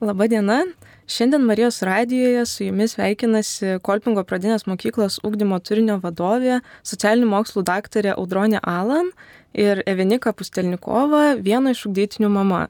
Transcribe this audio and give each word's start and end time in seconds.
Labadiena. 0.00 0.64
Šiandien 1.06 1.42
Marijos 1.42 1.82
radijoje 1.82 2.46
su 2.46 2.64
jumis 2.64 2.94
sveikinasi 2.94 3.74
Kolpingo 3.84 4.22
pradinės 4.24 4.64
mokyklos 4.64 5.18
ugdymo 5.26 5.58
turinio 5.60 5.98
vadovė, 6.00 6.62
socialinių 6.88 7.28
mokslų 7.28 7.64
daktarė 7.68 8.14
Audronė 8.14 8.62
Alan 8.64 9.10
ir 9.52 9.82
Evenika 9.90 10.32
Pustelnikova, 10.32 11.34
vieno 11.36 11.74
iš 11.74 11.84
ugdytinių 11.90 12.32
mama. 12.32 12.62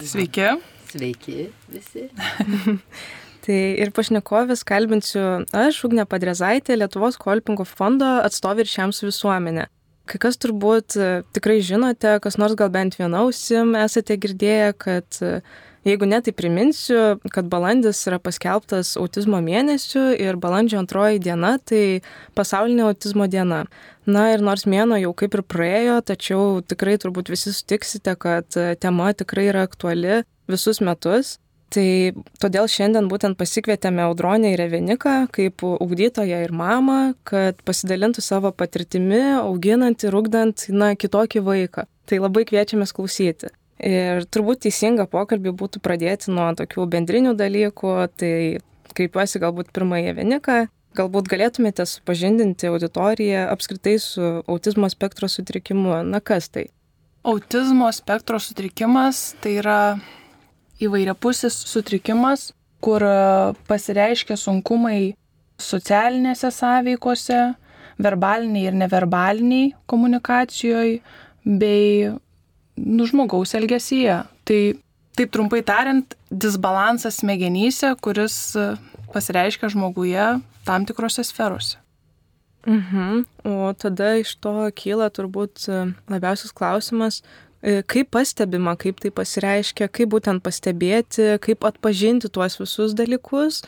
Sveiki. 0.00 0.54
Sveiki 0.88 1.50
visi. 1.68 2.06
tai 3.44 3.60
ir 3.84 3.92
pašnekovės 3.92 4.64
kalbinsiu 4.64 5.26
aš, 5.52 5.84
Ugnė 5.84 6.08
Padrezaitė, 6.08 6.80
Lietuvos 6.80 7.20
Kolpingo 7.20 7.68
fondo 7.68 8.16
atstovė 8.24 8.64
ir 8.64 8.72
šiams 8.72 9.04
visuomenė. 9.04 9.68
Kai 10.08 10.18
kas 10.18 10.40
turbūt 10.40 10.96
tikrai 11.36 11.60
žinote, 11.62 12.16
kas 12.24 12.40
nors 12.40 12.56
gal 12.58 12.72
bent 12.72 12.96
vienausim 12.98 13.76
esate 13.78 14.16
girdėję, 14.16 14.72
kad 14.80 15.20
Jeigu 15.80 16.04
ne, 16.04 16.18
tai 16.20 16.34
priminsiu, 16.36 17.16
kad 17.32 17.46
balandis 17.48 18.02
yra 18.04 18.18
paskelbtas 18.20 18.98
autizmo 19.00 19.38
mėnesiu 19.40 20.10
ir 20.12 20.36
balandžio 20.36 20.76
antroji 20.82 21.22
diena 21.24 21.54
tai 21.56 22.02
pasaulinė 22.36 22.84
autizmo 22.90 23.24
diena. 23.32 23.62
Na 24.04 24.26
ir 24.34 24.44
nors 24.44 24.66
mėno 24.68 24.98
jau 25.00 25.14
kaip 25.16 25.38
ir 25.38 25.42
praėjo, 25.48 25.94
tačiau 26.04 26.60
tikrai 26.60 26.98
turbūt 27.00 27.32
visi 27.32 27.54
sutiksite, 27.56 28.12
kad 28.20 28.58
tema 28.82 29.14
tikrai 29.16 29.46
yra 29.54 29.64
aktuali 29.64 30.20
visus 30.52 30.82
metus. 30.84 31.38
Tai 31.70 31.86
todėl 32.42 32.66
šiandien 32.66 33.06
būtent 33.06 33.38
pasikvietėme 33.38 34.02
Audronę 34.02 34.50
ir 34.52 34.60
Eveniką 34.64 35.14
kaip 35.32 35.62
ugdytoją 35.62 36.40
ir 36.42 36.52
mamą, 36.52 37.14
kad 37.24 37.62
pasidalintų 37.62 38.24
savo 38.26 38.50
patirtimi, 38.50 39.22
auginant 39.38 40.02
ir 40.02 40.18
ugdant, 40.18 40.66
na, 40.74 40.92
kitokį 40.98 41.44
vaiką. 41.46 41.86
Tai 42.10 42.20
labai 42.26 42.42
kviečiamės 42.48 42.92
klausyti. 42.96 43.54
Ir 43.80 44.26
turbūt 44.28 44.66
teisinga 44.66 45.06
pokalbį 45.08 45.54
būtų 45.56 45.80
pradėti 45.80 46.32
nuo 46.34 46.50
tokių 46.56 46.84
bendrinių 46.92 47.32
dalykų, 47.38 47.94
tai 48.20 48.34
kreipiuosi 48.92 49.40
galbūt 49.40 49.70
pirmąją 49.72 50.12
Veniką, 50.18 50.58
galbūt 50.98 51.30
galėtumėte 51.32 51.86
supažindinti 51.88 52.68
auditoriją 52.68 53.46
apskritai 53.54 53.96
su 54.02 54.26
autizmo 54.44 54.90
spektro 54.92 55.30
sutrikimu. 55.32 56.02
Na 56.04 56.20
kas 56.20 56.50
tai? 56.52 56.66
Autizmo 57.24 57.88
spektro 57.92 58.40
sutrikimas 58.40 59.30
tai 59.40 59.56
yra 59.62 59.80
įvairiapusis 60.80 61.56
sutrikimas, 61.68 62.50
kur 62.84 63.04
pasireiškia 63.68 64.36
sunkumai 64.40 65.14
socialinėse 65.60 66.48
sąveikose, 66.56 67.40
verbaliniai 68.00 68.70
ir 68.70 68.76
neverbaliniai 68.80 69.72
komunikacijoje, 69.88 71.00
bei 71.44 72.12
nu, 72.84 73.06
žmogaus 73.08 73.54
elgesyje. 73.58 74.22
Tai 74.48 74.60
taip 75.18 75.32
trumpai 75.34 75.60
tariant, 75.66 76.16
disbalansas 76.30 77.20
smegenyse, 77.20 77.92
kuris 78.04 78.38
e, 78.56 78.72
pasireiškia 79.14 79.72
žmoguje 79.74 80.26
tam 80.64 80.86
tikrose 80.88 81.24
sferose. 81.26 81.78
Mhm. 82.68 83.22
O 83.48 83.72
tada 83.72 84.14
iš 84.20 84.34
to 84.40 84.68
kyla 84.76 85.10
turbūt 85.12 85.64
e, 85.68 85.84
labiausias 86.12 86.52
klausimas, 86.56 87.22
e, 87.60 87.80
kaip 87.82 88.12
pastebima, 88.16 88.76
kaip 88.80 89.00
tai 89.02 89.12
pasireiškia, 89.12 89.88
kaip 89.88 90.12
būtent 90.14 90.44
pastebėti, 90.44 91.34
kaip 91.44 91.64
atpažinti 91.68 92.30
tuos 92.32 92.60
visus 92.60 92.96
dalykus, 92.96 93.64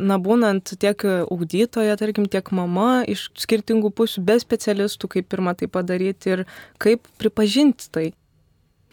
na 0.00 0.16
būnant 0.16 0.70
tiek 0.80 1.02
ugdytoje, 1.28 1.92
tarkim, 2.00 2.24
tiek 2.24 2.46
mama 2.56 3.02
iš 3.04 3.26
skirtingų 3.36 3.90
pusių, 3.92 4.22
be 4.24 4.38
specialistų, 4.40 5.10
kaip 5.12 5.28
pirmą 5.28 5.52
tai 5.60 5.68
padaryti 5.68 6.32
ir 6.32 6.44
kaip 6.80 7.04
pripažinti 7.20 7.90
tai. 7.92 8.06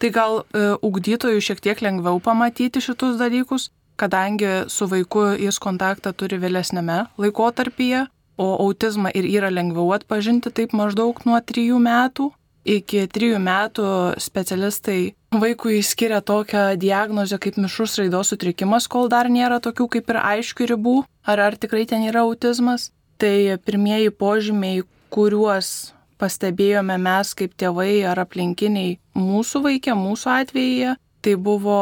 Tai 0.01 0.11
gal 0.11 0.41
e, 0.41 0.65
ugdytojų 0.83 1.41
šiek 1.43 1.61
tiek 1.63 1.81
lengviau 1.83 2.19
pamatyti 2.23 2.83
šitus 2.83 3.15
dalykus, 3.19 3.69
kadangi 3.95 4.65
su 4.67 4.87
vaiku 4.91 5.23
jis 5.39 5.59
kontaktą 5.63 6.11
turi 6.11 6.39
vėlesnėme 6.41 7.05
laikotarpyje, 7.21 8.05
o 8.35 8.47
autizmą 8.65 9.13
ir 9.15 9.27
yra 9.29 9.51
lengviau 9.53 9.93
atpažinti 9.95 10.51
taip 10.51 10.75
maždaug 10.75 11.21
nuo 11.27 11.39
3 11.39 11.79
metų. 11.79 12.33
Iki 12.65 13.05
3 13.13 13.37
metų 13.39 13.87
specialistai 14.19 15.13
vaikui 15.31 15.83
skiria 15.85 16.19
tokią 16.25 16.73
diagnozę 16.81 17.37
kaip 17.39 17.59
mišrus 17.61 17.99
raidos 18.01 18.33
sutrikimas, 18.33 18.89
kol 18.89 19.07
dar 19.07 19.29
nėra 19.29 19.61
tokių 19.61 19.87
kaip 19.95 20.09
ir 20.09 20.19
aiškių 20.19 20.71
ribų, 20.73 20.95
ar 21.23 21.43
ar 21.45 21.59
tikrai 21.61 21.85
ten 21.85 22.07
yra 22.09 22.25
autizmas. 22.25 22.89
Tai 23.21 23.55
pirmieji 23.63 24.11
požymiai, 24.11 24.81
kuriuos 25.13 25.94
pastebėjome 26.21 26.97
mes 27.01 27.33
kaip 27.37 27.55
tėvai 27.59 28.05
ar 28.07 28.21
aplinkiniai 28.23 28.97
mūsų 29.17 29.61
vaikė, 29.65 29.95
mūsų 29.99 30.31
atveju, 30.35 30.95
tai 31.25 31.35
buvo 31.41 31.77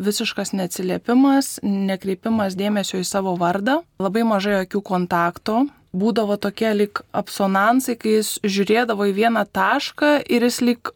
visiškas 0.00 0.54
neatsiliepimas, 0.56 1.58
nekreipimas 1.62 2.56
dėmesio 2.56 3.02
į 3.02 3.08
savo 3.08 3.34
vardą, 3.40 3.82
labai 4.00 4.24
mažai 4.24 4.62
akių 4.62 4.80
kontakto, 4.84 5.66
būdavo 5.92 6.38
tokie 6.40 6.70
lik 6.76 7.02
apsonansai, 7.16 7.98
kai 8.00 8.18
jis 8.18 8.36
žiūrėdavo 8.44 9.08
į 9.10 9.16
vieną 9.22 9.44
tašką 9.52 10.14
ir 10.24 10.46
jis 10.48 10.60
lik 10.64 10.92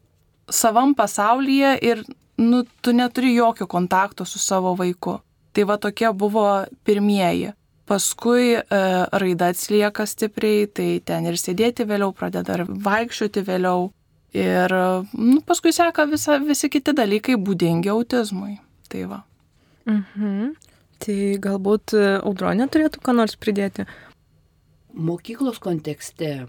savam 0.53 0.95
pasaulyje 0.97 1.77
ir 1.85 2.05
nu, 2.41 2.65
tu 2.81 2.93
neturi 2.97 3.35
jokio 3.35 3.67
kontakto 3.67 4.25
su 4.25 4.39
savo 4.39 4.75
vaiku. 4.79 5.21
Tai 5.53 5.65
va 5.69 5.77
tokie 5.77 6.09
buvo 6.17 6.47
pirmieji. 6.85 7.53
Paskui 7.87 8.55
e, 8.55 8.63
raida 9.19 9.51
atslieka 9.51 10.07
stipriai, 10.07 10.69
tai 10.71 10.89
ten 11.05 11.27
ir 11.27 11.39
sėdėti 11.41 11.87
vėliau, 11.89 12.13
pradeda 12.15 12.61
ir 12.61 12.69
vaikščioti 12.69 13.43
vėliau. 13.49 13.91
Ir 14.39 14.73
nu, 15.19 15.41
paskui 15.45 15.75
seka 15.77 16.07
visa, 16.09 16.39
visi 16.41 16.71
kiti 16.73 16.95
dalykai 16.97 17.35
būdingi 17.37 17.91
autizmui. 17.93 18.57
Tai 18.93 19.03
va. 19.11 19.19
Mhm. 19.91 20.55
Tai 21.03 21.19
galbūt 21.43 21.97
e, 21.99 22.07
audronė 22.23 22.69
turėtų 22.71 23.03
ką 23.03 23.17
nors 23.19 23.35
pridėti. 23.37 23.89
Mokyklos 24.95 25.59
kontekste 25.59 26.47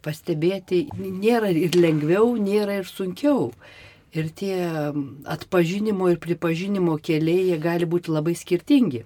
pastebėti 0.00 0.86
nėra 0.96 1.52
ir 1.52 1.76
lengviau, 1.76 2.32
nėra 2.40 2.80
ir 2.80 2.88
sunkiau. 2.88 3.50
Ir 4.16 4.32
tie 4.34 4.56
atpažinimo 5.28 6.08
ir 6.10 6.18
pripažinimo 6.22 6.96
keliai 7.04 7.58
gali 7.62 7.86
būti 7.86 8.10
labai 8.10 8.32
skirtingi 8.34 9.04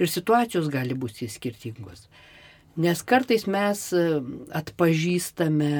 ir 0.00 0.08
situacijos 0.08 0.70
gali 0.72 0.96
būti 0.96 1.28
skirtingos. 1.28 2.08
Nes 2.80 3.02
kartais 3.04 3.44
mes 3.50 3.82
e, 3.92 4.04
atpažįstame 4.56 5.72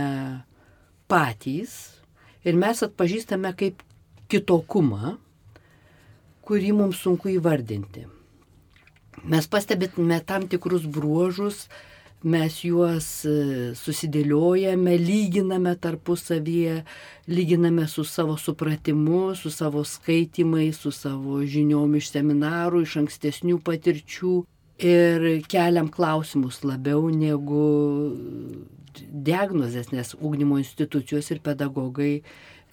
patys 1.10 1.75
ir 2.44 2.58
mes 2.58 2.82
atpažįstame 2.84 3.53
kaip 3.56 3.84
kitokumą, 4.31 5.16
kurį 6.47 6.72
mums 6.76 7.00
sunku 7.03 7.31
įvardinti. 7.32 8.06
Mes 9.31 9.47
pastebėtume 9.50 10.19
tam 10.26 10.47
tikrus 10.50 10.87
bruožus, 10.88 11.66
mes 12.25 12.56
juos 12.64 13.06
e, 13.25 13.72
susidėliojame, 13.78 14.97
lyginame 15.00 15.72
tarpusavyje, 15.81 16.82
lyginame 17.31 17.86
su 17.88 18.04
savo 18.04 18.36
supratimu, 18.36 19.34
su 19.36 19.50
savo 19.50 19.84
skaitimais, 19.84 20.76
su 20.76 20.92
savo 20.92 21.41
žiniom 21.41 21.97
iš 21.97 22.10
seminarų, 22.12 22.84
iš 22.84 22.98
ankstesnių 23.04 23.60
patirčių 23.64 24.34
ir 24.84 25.26
keliam 25.48 25.88
klausimus 25.92 26.60
labiau 26.64 27.08
negu 27.08 27.64
diagnozės, 29.00 29.92
nes 29.92 30.14
ūkdymo 30.19 30.60
institucijos 30.60 31.31
ir 31.31 31.41
pedagogai 31.44 32.14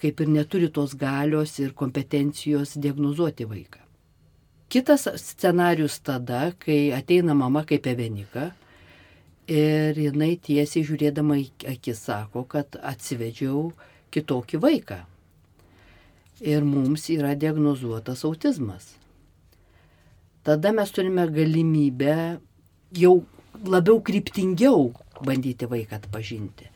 kaip 0.02 0.20
ir 0.20 0.30
neturi 0.30 0.70
tos 0.70 0.94
galios 0.94 1.58
ir 1.58 1.74
kompetencijos 1.74 2.76
diagnozuoti 2.78 3.46
vaiką. 3.48 3.82
Kitas 4.68 5.08
scenarius 5.16 5.98
tada, 6.04 6.52
kai 6.60 6.92
ateina 6.92 7.34
mama 7.34 7.64
kaip 7.64 7.86
evenika, 7.88 8.50
Ir 9.48 9.96
jinai 9.96 10.34
tiesiai 10.44 10.84
žiūrėdama 10.84 11.38
į 11.40 11.46
akis 11.72 12.02
sako, 12.04 12.44
kad 12.44 12.76
atsivedžiau 12.84 13.70
kitokį 14.12 14.60
vaiką. 14.60 14.98
Ir 16.44 16.66
mums 16.68 17.08
yra 17.10 17.32
diagnozuotas 17.34 18.26
autizmas. 18.28 18.92
Tada 20.44 20.72
mes 20.72 20.92
turime 20.92 21.24
galimybę 21.32 22.38
jau 22.94 23.14
labiau 23.64 24.02
kryptingiau 24.04 24.92
bandyti 25.24 25.66
vaiką 25.66 25.96
atpažinti. 25.96 26.68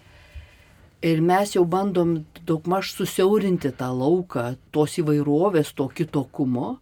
Ir 1.03 1.21
mes 1.21 1.53
jau 1.57 1.65
bandom 1.67 2.23
daugmaž 2.47 2.93
susiaurinti 2.97 3.73
tą 3.79 3.89
lauką 3.91 4.57
tos 4.75 4.99
įvairovės, 5.03 5.73
to 5.75 5.89
kitokumo. 5.91 6.77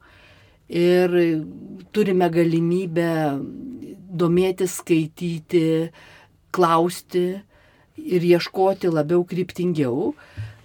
Ir 0.70 1.14
turime 1.90 2.28
galimybę 2.30 3.10
domėtis, 4.10 4.76
skaityti, 4.80 5.90
klausti 6.54 7.24
ir 7.98 8.26
ieškoti 8.26 8.90
labiau 8.92 9.24
kryptingiau. 9.26 10.14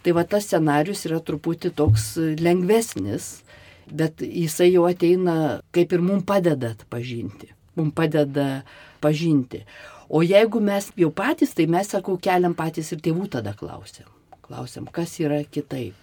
Tai 0.06 0.14
va 0.14 0.22
tas 0.30 0.46
scenarius 0.46 1.08
yra 1.08 1.18
truputį 1.26 1.72
toks 1.74 2.12
lengvesnis, 2.38 3.40
bet 3.90 4.22
jisai 4.22 4.70
jau 4.76 4.86
ateina 4.86 5.62
kaip 5.74 5.94
ir 5.98 6.04
mums 6.06 6.28
padeda 6.30 6.76
atpažinti. 6.76 7.50
Mums 7.76 7.96
padeda 7.98 8.62
pažinti. 9.02 9.64
O 10.10 10.22
jeigu 10.22 10.62
mes 10.62 10.92
jau 10.94 11.10
patys, 11.10 11.56
tai 11.58 11.66
mes, 11.66 11.90
sakau, 11.90 12.20
keliam 12.22 12.54
patys 12.54 12.92
ir 12.94 13.02
tėvų 13.02 13.26
tada 13.34 13.56
klausiam. 13.58 14.10
Klausiam, 14.46 14.86
kas 14.86 15.18
yra 15.18 15.40
kitaip, 15.42 15.98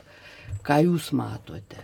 ką 0.67 0.81
jūs 0.83 1.13
matote, 1.15 1.79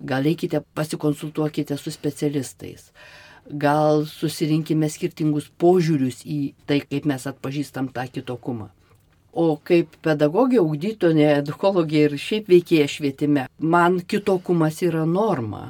gal 0.00 0.26
eikite 0.26 0.62
pasikonsultuokite 0.74 1.76
su 1.76 1.92
specialistais, 1.94 2.90
gal 3.46 4.04
susirinkime 4.10 4.90
skirtingus 4.90 5.48
požiūrius 5.60 6.24
į 6.26 6.40
tai, 6.66 6.80
kaip 6.84 7.06
mes 7.06 7.26
atpažįstam 7.30 7.92
tą 7.94 8.08
kitokumą. 8.12 8.70
O 9.36 9.58
kaip 9.60 9.98
pedagogė, 10.04 10.62
augdytonė, 10.62 11.26
edukologė 11.42 12.06
ir 12.06 12.14
šiaip 12.20 12.46
veikėja 12.48 12.86
švietime, 12.88 13.48
man 13.60 14.00
kitokumas 14.00 14.80
yra 14.86 15.04
norma 15.04 15.66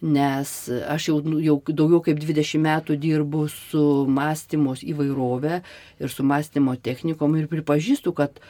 nes 0.00 0.50
aš 0.88 1.08
jau, 1.08 1.16
nu, 1.24 1.38
jau 1.40 1.56
daugiau 1.68 2.02
kaip 2.04 2.20
20 2.20 2.60
metų 2.60 2.96
dirbu 3.00 3.46
su 3.52 3.82
mąstymos 4.08 4.84
įvairove 4.84 5.62
ir 6.00 6.12
su 6.12 6.26
mąstymo 6.26 6.76
technikom 6.76 7.36
ir 7.36 7.48
pripažįstu, 7.48 8.12
kad 8.12 8.40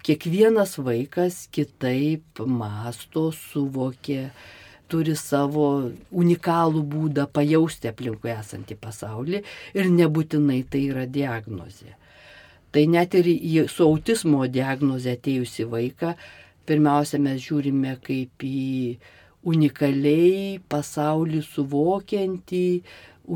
kiekvienas 0.00 0.78
vaikas 0.80 1.46
kitaip 1.52 2.42
masto, 2.46 3.30
suvokia, 3.36 4.30
turi 4.92 5.14
savo 5.16 5.66
unikalų 6.10 6.82
būdą 6.92 7.26
pajausti 7.32 7.88
aplinkui 7.88 8.32
esantį 8.34 8.76
pasaulį 8.80 9.42
ir 9.78 9.90
nebūtinai 9.92 10.60
tai 10.68 10.86
yra 10.90 11.06
diagnozė. 11.08 11.96
Tai 12.72 12.84
net 12.88 13.14
ir 13.16 13.28
su 13.68 13.84
autizmo 13.84 14.46
diagnoze 14.48 15.12
atėjusi 15.16 15.66
vaiką, 15.68 16.14
pirmiausia, 16.68 17.20
mes 17.20 17.40
žiūrime 17.44 17.98
kaip 18.04 18.44
į 18.48 18.96
unikaliai 19.48 20.60
pasaulį 20.72 21.42
suvokiantį, 21.44 22.66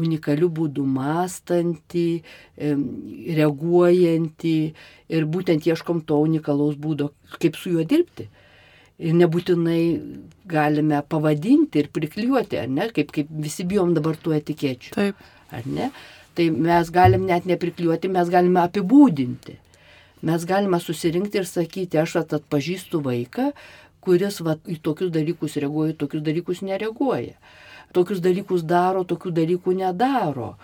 unikalių 0.01 0.49
būdų 0.59 0.87
mąstantį, 0.97 2.09
reaguojantį 3.41 4.57
ir 5.17 5.29
būtent 5.37 5.69
ieškom 5.69 6.03
to 6.09 6.19
unikalaus 6.25 6.77
būdo, 6.81 7.13
kaip 7.41 7.59
su 7.61 7.77
juo 7.77 7.87
dirbti. 7.89 8.29
Ir 8.97 9.13
nebūtinai 9.13 9.81
galime 10.49 11.03
pavadinti 11.05 11.83
ir 11.83 11.91
priklijuoti, 11.93 12.63
ar 12.63 12.71
ne, 12.73 12.89
kaip, 12.97 13.11
kaip 13.13 13.29
visi 13.45 13.67
bijom 13.69 13.93
dabar 13.97 14.17
tų 14.17 14.39
etikečių. 14.39 14.95
Taip. 14.97 15.21
Ar 15.53 15.67
ne? 15.69 15.91
Tai 16.37 16.49
mes 16.53 16.91
galim 16.93 17.27
net 17.29 17.47
nepriklijuoti, 17.49 18.09
mes 18.13 18.33
galime 18.33 18.63
apibūdinti. 18.65 19.59
Mes 20.27 20.45
galime 20.49 20.81
susirinkti 20.81 21.43
ir 21.43 21.49
sakyti, 21.49 22.01
aš 22.01 22.17
atpažįstu 22.23 23.03
vaiką, 23.05 23.51
kuris 24.05 24.41
va, 24.45 24.57
į 24.65 24.79
tokius 24.85 25.13
dalykus 25.15 25.59
reaguoja, 25.61 25.93
į 25.93 25.99
tokius 26.01 26.25
dalykus 26.27 26.63
nereaguoja. 26.65 27.37
Tokius 27.97 28.21
dalykus 28.25 28.67
daro, 28.69 29.05
tokių 29.09 29.33
dalykų 29.41 29.77
nedaro. 29.81 30.55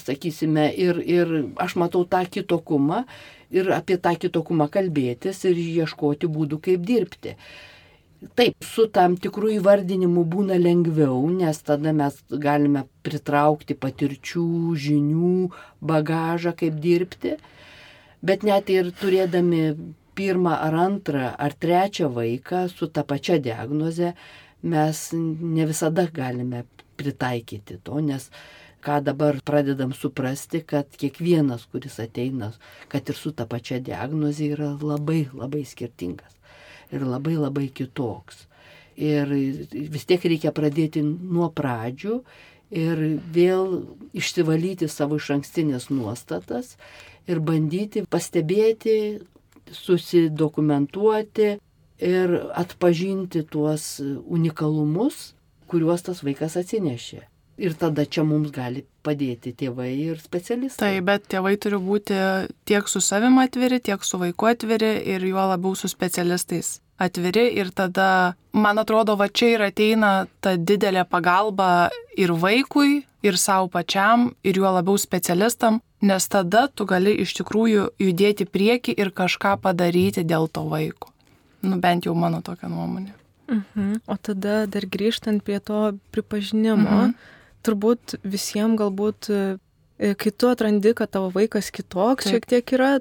Sakysime, 0.00 0.70
ir, 0.80 0.98
ir 0.98 1.30
aš 1.60 1.76
matau 1.78 2.02
tą 2.08 2.22
kitokumą 2.36 3.04
ir 3.54 3.70
apie 3.76 3.98
tą 4.00 4.14
kitokumą 4.18 4.66
kalbėtis 4.72 5.44
ir 5.48 5.60
ieškoti 5.60 6.30
būdų, 6.36 6.58
kaip 6.64 6.84
dirbti. 6.88 7.36
Taip, 8.38 8.56
su 8.64 8.86
tam 8.88 9.18
tikrų 9.20 9.50
įvardinimu 9.58 10.22
būna 10.32 10.56
lengviau, 10.56 11.18
nes 11.28 11.58
tada 11.66 11.92
mes 11.92 12.16
galime 12.30 12.86
pritraukti 13.04 13.76
patirčių, 13.76 14.46
žinių, 14.86 15.34
bagažą, 15.84 16.54
kaip 16.56 16.78
dirbti. 16.80 17.34
Bet 18.24 18.46
net 18.48 18.72
ir 18.72 18.88
turėdami 18.96 19.66
pirmą 20.16 20.54
ar 20.66 20.78
antrą 20.86 21.34
ar 21.36 21.52
trečią 21.52 22.08
vaiką 22.14 22.64
su 22.72 22.88
ta 22.88 23.04
pačia 23.04 23.36
diagnoze, 23.42 24.14
mes 24.64 25.00
ne 25.14 25.66
visada 25.68 26.06
galime 26.12 26.64
pritaikyti 26.96 27.78
to, 27.84 28.00
nes 28.00 28.30
ką 28.84 29.00
dabar 29.04 29.38
pradedam 29.44 29.92
suprasti, 29.96 30.60
kad 30.60 30.88
kiekvienas, 31.00 31.66
kuris 31.72 31.98
ateina, 32.02 32.52
kad 32.92 33.08
ir 33.08 33.16
su 33.16 33.32
ta 33.32 33.46
pačia 33.48 33.80
diagnoze, 33.80 34.50
yra 34.56 34.74
labai 34.80 35.26
labai 35.32 35.64
skirtingas 35.68 36.36
ir 36.92 37.04
labai 37.04 37.36
labai 37.40 37.68
kitoks. 37.74 38.44
Ir 38.94 39.30
vis 39.90 40.04
tiek 40.06 40.22
reikia 40.22 40.52
pradėti 40.54 41.02
nuo 41.02 41.48
pradžių 41.50 42.20
ir 42.74 43.02
vėl 43.34 43.80
išsivalyti 44.14 44.88
savo 44.90 45.18
iš 45.18 45.32
ankstinės 45.38 45.88
nuostatas 45.90 46.76
ir 47.26 47.40
bandyti 47.40 48.04
pastebėti, 48.10 48.96
susidokumentuoti 49.74 51.54
ir 51.98 52.34
atpažinti 52.54 53.44
tuos 53.50 54.00
unikalumus, 54.24 55.34
kuriuos 55.70 56.04
tas 56.06 56.24
vaikas 56.24 56.58
atsinešė. 56.60 57.22
Ir 57.54 57.76
tada 57.78 58.02
čia 58.02 58.24
mums 58.26 58.50
gali 58.50 58.82
padėti 59.06 59.52
tėvai 59.54 59.92
ir 59.94 60.18
specialistai. 60.18 60.96
Taip, 60.96 61.04
bet 61.06 61.28
tėvai 61.30 61.54
turi 61.62 61.78
būti 61.78 62.16
tiek 62.66 62.88
su 62.90 62.98
savim 63.04 63.38
atviri, 63.38 63.78
tiek 63.78 64.02
su 64.02 64.18
vaiku 64.18 64.50
atviri 64.50 64.96
ir 65.14 65.22
juo 65.22 65.44
labiau 65.52 65.78
su 65.78 65.90
specialistais 65.90 66.80
atviri. 66.98 67.46
Ir 67.54 67.70
tada, 67.70 68.34
man 68.52 68.82
atrodo, 68.82 69.14
va 69.20 69.28
čia 69.30 69.54
ir 69.54 69.66
ateina 69.68 70.26
ta 70.42 70.56
didelė 70.58 71.06
pagalba 71.06 71.90
ir 72.18 72.34
vaikui, 72.34 73.04
ir 73.22 73.38
savo 73.38 73.70
pačiam, 73.70 74.32
ir 74.42 74.58
juo 74.58 74.74
labiau 74.74 74.98
specialistam, 74.98 75.80
nes 76.02 76.28
tada 76.28 76.66
tu 76.68 76.86
gali 76.90 77.14
iš 77.22 77.38
tikrųjų 77.38 77.88
judėti 78.02 78.50
prieki 78.50 78.98
ir 78.98 79.14
kažką 79.14 79.56
padaryti 79.62 80.26
dėl 80.26 80.50
to 80.50 80.66
vaiko. 80.68 81.13
Nu 81.64 81.80
bent 81.82 82.08
jau 82.08 82.14
mano 82.18 82.42
tokia 82.44 82.70
nuomonė. 82.72 83.14
Mhm. 83.48 84.00
O 84.08 84.16
tada 84.16 84.64
dar 84.70 84.86
grįžtant 84.88 85.44
prie 85.44 85.60
to 85.60 85.94
pripažinimo, 86.14 87.00
mhm. 87.08 87.16
turbūt 87.66 88.16
visiems 88.24 88.78
galbūt, 88.80 89.28
e, 89.30 90.14
kai 90.20 90.32
tu 90.32 90.48
atrandi, 90.48 90.94
kad 90.96 91.12
tavo 91.12 91.30
vaikas 91.34 91.70
kitoks 91.74 92.24
Taip. 92.24 92.32
šiek 92.32 92.48
tiek 92.48 92.72
yra, 92.78 92.92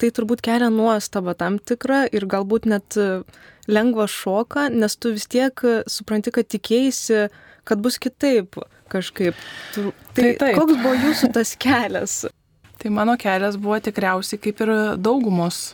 tai 0.00 0.10
turbūt 0.16 0.42
kelia 0.44 0.70
nuostabą 0.72 1.34
tam 1.36 1.58
tikrą 1.58 2.06
ir 2.12 2.28
galbūt 2.28 2.68
net 2.68 2.96
e, 3.00 3.22
lengvą 3.70 4.08
šoką, 4.10 4.68
nes 4.72 4.96
tu 4.96 5.14
vis 5.16 5.28
tiek 5.30 5.64
e, 5.64 5.80
supranti, 5.88 6.32
kad 6.34 6.48
tikėjai, 6.48 7.28
kad 7.68 7.80
bus 7.80 8.00
kitaip 8.02 8.60
kažkaip. 8.90 9.36
Tu, 9.74 9.90
tai, 10.12 10.22
tai 10.22 10.30
taip. 10.40 10.60
koks 10.60 10.76
buvo 10.76 10.94
jūsų 10.98 11.32
tas 11.36 11.54
kelias? 11.60 12.22
Tai 12.80 12.92
mano 12.96 13.16
kelias 13.20 13.58
buvo 13.60 13.76
tikriausiai 13.84 14.40
kaip 14.40 14.64
ir 14.64 14.72
daugumos 15.00 15.70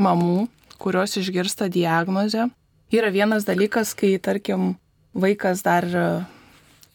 mamų, 0.00 0.48
kurios 0.80 1.18
išgirsta 1.20 1.68
diagnozę. 1.72 2.48
Yra 2.90 3.12
vienas 3.14 3.46
dalykas, 3.46 3.92
kai, 3.94 4.16
tarkim, 4.18 4.74
vaikas 5.14 5.62
dar 5.62 5.86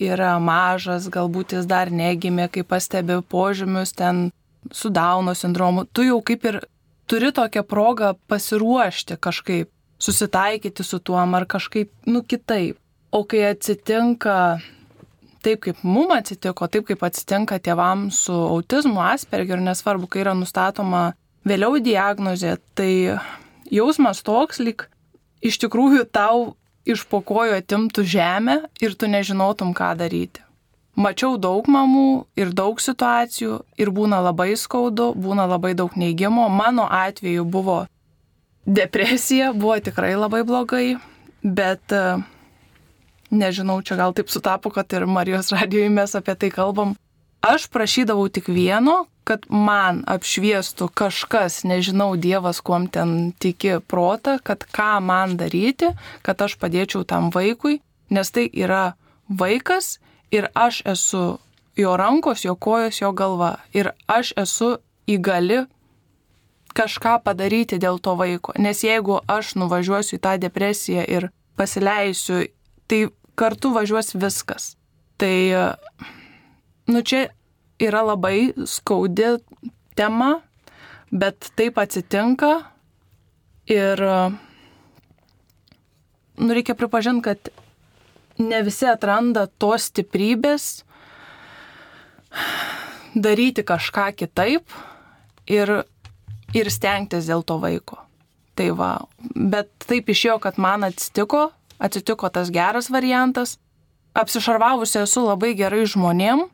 yra 0.02 0.36
mažas, 0.44 1.08
galbūt 1.12 1.56
jis 1.56 1.68
dar 1.70 1.92
negimė, 1.92 2.50
kai 2.52 2.66
pastebi 2.68 3.22
požymius 3.32 3.96
ten 3.96 4.30
su 4.72 4.90
Dauno 4.90 5.36
sindromu, 5.38 5.86
tu 5.86 6.04
jau 6.04 6.20
kaip 6.26 6.46
ir 6.50 6.60
turi 7.08 7.32
tokią 7.32 7.64
progą 7.64 8.16
pasiruošti 8.28 9.18
kažkaip, 9.22 9.70
susitaikyti 10.00 10.84
su 10.84 11.00
tuo 11.00 11.18
ar 11.18 11.46
kažkaip, 11.46 11.92
nu 12.06 12.24
kitaip. 12.24 12.78
O 13.12 13.24
kai 13.24 13.46
atsitinka 13.52 14.60
taip, 15.46 15.62
kaip 15.62 15.84
mum 15.84 16.12
atsitiko, 16.12 16.68
taip 16.68 16.88
kaip 16.90 17.04
atsitinka 17.06 17.60
tėvam 17.60 18.10
su 18.12 18.34
autizmu, 18.34 19.00
Asperger, 19.00 19.62
nesvarbu, 19.62 20.10
kai 20.10 20.26
yra 20.26 20.34
nustatoma 20.36 21.14
vėliau 21.46 21.80
diagnozė, 21.80 22.58
tai 22.76 22.92
jausmas 23.76 24.24
toks, 24.26 24.62
lyg 24.64 24.88
iš 25.46 25.60
tikrųjų 25.62 26.06
tau 26.12 26.56
iš 26.86 27.06
pokojo 27.10 27.58
atimtų 27.58 28.06
žemę 28.06 28.58
ir 28.82 28.96
tu 28.96 29.10
nežinotum, 29.10 29.74
ką 29.78 29.96
daryti. 30.00 30.42
Mačiau 30.96 31.36
daug 31.36 31.66
mamų 31.68 32.24
ir 32.40 32.54
daug 32.56 32.80
situacijų 32.80 33.58
ir 33.76 33.92
būna 33.92 34.22
labai 34.24 34.54
skaudu, 34.56 35.10
būna 35.12 35.44
labai 35.50 35.74
daug 35.76 35.98
neigimo. 36.00 36.48
Mano 36.48 36.86
atveju 36.88 37.44
buvo 37.44 37.82
depresija, 38.66 39.52
buvo 39.52 39.76
tikrai 39.84 40.14
labai 40.16 40.46
blogai, 40.48 40.96
bet 41.44 41.92
nežinau, 43.28 43.82
čia 43.84 43.98
gal 44.00 44.16
taip 44.16 44.32
sutapo, 44.32 44.72
kad 44.72 44.94
ir 44.96 45.04
Marijos 45.06 45.52
radijoje 45.52 45.92
mes 45.92 46.16
apie 46.16 46.36
tai 46.40 46.52
kalbam. 46.54 46.96
Aš 47.46 47.68
prašydavau 47.70 48.26
tik 48.34 48.48
vieno, 48.50 49.04
kad 49.26 49.44
man 49.50 50.00
apšviestų 50.10 50.88
kažkas, 50.98 51.60
nežinau, 51.62 52.16
Dievas, 52.18 52.58
kuom 52.66 52.88
ten 52.90 53.36
tiki 53.38 53.76
protą, 53.86 54.40
kad 54.42 54.66
ką 54.66 54.98
man 55.06 55.36
daryti, 55.38 55.92
kad 56.26 56.42
aš 56.42 56.56
padėčiau 56.62 57.04
tam 57.06 57.30
vaikui, 57.34 57.84
nes 58.10 58.34
tai 58.34 58.48
yra 58.50 58.96
vaikas 59.30 60.00
ir 60.34 60.50
aš 60.58 60.82
esu 60.90 61.24
jo 61.78 61.94
rankos, 62.02 62.48
jo 62.48 62.56
kojos, 62.56 63.02
jo 63.04 63.14
galva. 63.14 63.60
Ir 63.78 63.92
aš 64.10 64.34
esu 64.42 64.72
įgali 65.06 65.68
kažką 66.74 67.20
padaryti 67.24 67.78
dėl 67.78 68.02
to 68.02 68.18
vaiko. 68.18 68.58
Nes 68.58 68.82
jeigu 68.82 69.22
aš 69.30 69.54
nuvažiuosiu 69.62 70.18
į 70.18 70.24
tą 70.26 70.36
depresiją 70.42 71.06
ir 71.06 71.30
pasileisiu 71.62 72.48
tai 72.90 73.06
kartu 73.38 73.70
važiuos 73.76 74.16
viskas. 74.18 74.74
Tai, 75.22 75.76
nu 76.92 77.02
čia 77.02 77.30
yra 77.82 78.04
labai 78.06 78.54
skaudi 78.70 79.36
tema, 79.96 80.40
bet 81.12 81.52
taip 81.56 81.80
atsitinka. 81.82 82.54
Ir, 83.72 84.02
nu 86.38 86.54
reikia 86.54 86.76
pripažinti, 86.78 87.24
kad 87.26 87.50
ne 88.38 88.62
visi 88.62 88.86
atranda 88.86 89.48
tos 89.48 89.90
stiprybės 89.90 90.84
daryti 93.16 93.64
kažką 93.66 94.12
kitaip 94.20 94.70
ir, 95.50 95.72
ir 96.54 96.70
stengtis 96.70 97.26
dėl 97.32 97.42
to 97.48 97.58
vaiko. 97.64 97.98
Tai 98.56 98.70
va, 98.78 98.92
bet 99.36 99.72
taip 99.90 100.12
išėjo, 100.14 100.38
kad 100.44 100.60
man 100.62 100.86
atsitiko 100.88 101.50
atsitiko 101.78 102.30
tas 102.30 102.52
geras 102.52 102.90
variantas, 102.90 103.58
apsišarvavusi 104.16 105.02
esu 105.04 105.26
labai 105.26 105.54
gerai 105.58 105.84
žmonėm 105.90 106.46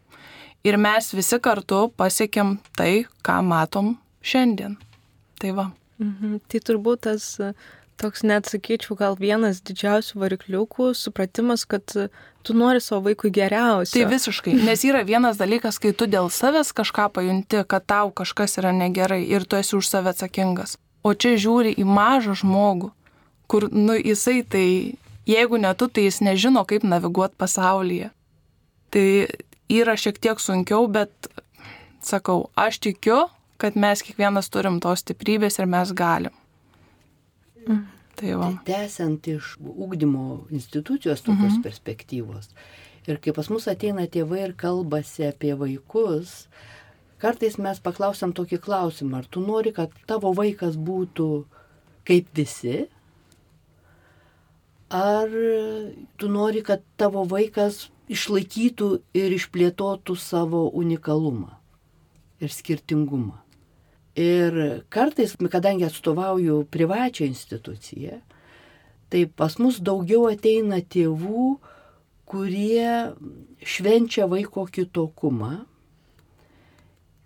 ir 0.63 0.77
mes 0.77 1.11
visi 1.13 1.39
kartu 1.41 1.87
pasiekėm 1.97 2.57
tai, 2.77 3.05
ką 3.25 3.41
matom 3.45 3.95
šiandien. 4.21 4.77
Tai 5.41 5.53
va. 5.57 5.69
Mhm. 6.01 6.41
Tai 6.49 6.59
turbūt 6.65 7.05
tas 7.07 7.37
toks 8.01 8.23
net 8.25 8.49
sakyčiau, 8.49 8.95
gal 8.97 9.17
vienas 9.19 9.61
didžiausių 9.65 10.21
varikliukų 10.23 10.91
supratimas, 10.97 11.67
kad 11.69 11.85
tu 12.41 12.55
nori 12.57 12.81
savo 12.81 13.05
vaikui 13.09 13.29
geriausio. 13.33 13.93
Tai 13.93 14.07
visiškai, 14.09 14.55
nes 14.67 14.85
yra 14.87 15.03
vienas 15.07 15.37
dalykas, 15.41 15.77
kai 15.81 15.93
tu 15.93 16.07
dėl 16.09 16.31
savęs 16.33 16.73
kažką 16.77 17.11
pajunti, 17.17 17.61
kad 17.69 17.85
tau 17.89 18.13
kažkas 18.13 18.57
yra 18.61 18.73
negerai 18.75 19.21
ir 19.29 19.45
tu 19.45 19.59
esi 19.59 19.77
už 19.77 19.89
save 19.89 20.13
atsakingas. 20.13 20.77
O 21.05 21.13
čia 21.13 21.35
žiūri 21.41 21.75
į 21.81 21.85
mažą 21.85 22.35
žmogų, 22.41 22.91
kur, 23.49 23.69
nu, 23.73 23.93
jisai 23.97 24.41
tai, 24.45 24.65
jeigu 25.29 25.61
ne 25.61 25.73
tu, 25.77 25.89
tai 25.89 26.05
jis 26.07 26.21
nežino, 26.25 26.65
kaip 26.69 26.85
naviguoti 26.85 27.37
pasaulyje. 27.41 28.11
Tai 28.93 29.07
yra 29.71 29.95
šiek 29.99 30.19
tiek 30.21 30.41
sunkiau, 30.41 30.87
bet 30.91 31.31
sakau, 32.03 32.49
aš 32.59 32.81
tikiu, 32.83 33.23
kad 33.61 33.77
mes 33.77 34.03
kiekvienas 34.03 34.49
turim 34.51 34.79
tos 34.83 35.03
stiprybės 35.05 35.59
ir 35.61 35.69
mes 35.69 35.93
galim. 35.95 36.35
Mm. 37.67 37.81
Tai 38.21 38.35
va. 38.37 38.51
Tęsiant 38.67 39.27
iš 39.31 39.55
ūkdymo 39.61 40.25
institucijos 40.53 41.23
tokios 41.25 41.55
mhm. 41.55 41.63
perspektyvos. 41.65 42.51
Ir 43.09 43.17
kai 43.23 43.33
pas 43.33 43.47
mus 43.49 43.65
ateina 43.71 44.05
tėvai 44.11 44.43
ir 44.43 44.51
kalbasi 44.57 45.25
apie 45.25 45.55
vaikus, 45.57 46.45
kartais 47.21 47.57
mes 47.57 47.79
paklausam 47.81 48.33
tokį 48.37 48.59
klausimą, 48.61 49.23
ar 49.23 49.29
tu 49.31 49.41
nori, 49.41 49.73
kad 49.73 49.95
tavo 50.09 50.35
vaikas 50.37 50.77
būtų 50.77 51.29
kaip 52.05 52.29
visi, 52.37 52.85
ar 54.91 55.31
tu 56.19 56.27
nori, 56.27 56.61
kad 56.67 56.83
tavo 56.99 57.23
vaikas 57.23 57.87
išlaikytų 58.11 58.89
ir 59.15 59.33
išplėtotų 59.37 60.17
savo 60.19 60.67
unikalumą 60.75 61.55
ir 62.43 62.51
skirtingumą. 62.51 63.39
Ir 64.19 64.83
kartais, 64.91 65.37
kadangi 65.39 65.87
atstovauju 65.87 66.65
privačią 66.67 67.29
instituciją, 67.29 68.19
tai 69.07 69.25
pas 69.25 69.55
mus 69.59 69.79
daugiau 69.79 70.27
ateina 70.27 70.81
tėvų, 70.83 71.55
kurie 72.27 73.15
švenčia 73.63 74.27
vaiko 74.27 74.65
kitokumą 74.67 75.61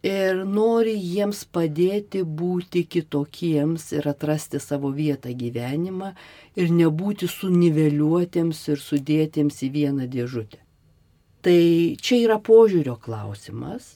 ir 0.05 0.43
nori 0.45 0.93
jiems 1.00 1.43
padėti 1.57 2.21
būti 2.41 2.85
kitokiems 2.95 3.91
ir 3.97 4.07
atrasti 4.12 4.62
savo 4.62 4.93
vietą 4.93 5.33
gyvenimą 5.33 6.13
ir 6.62 6.71
nebūti 6.79 7.29
suniveliuotiems 7.31 8.62
ir 8.74 8.81
sudėtiems 8.85 9.62
į 9.65 9.71
vieną 9.79 10.09
dėžutę. 10.15 10.62
Tai 11.45 11.62
čia 12.01 12.24
yra 12.24 12.39
požiūrio 12.41 12.97
klausimas 13.01 13.95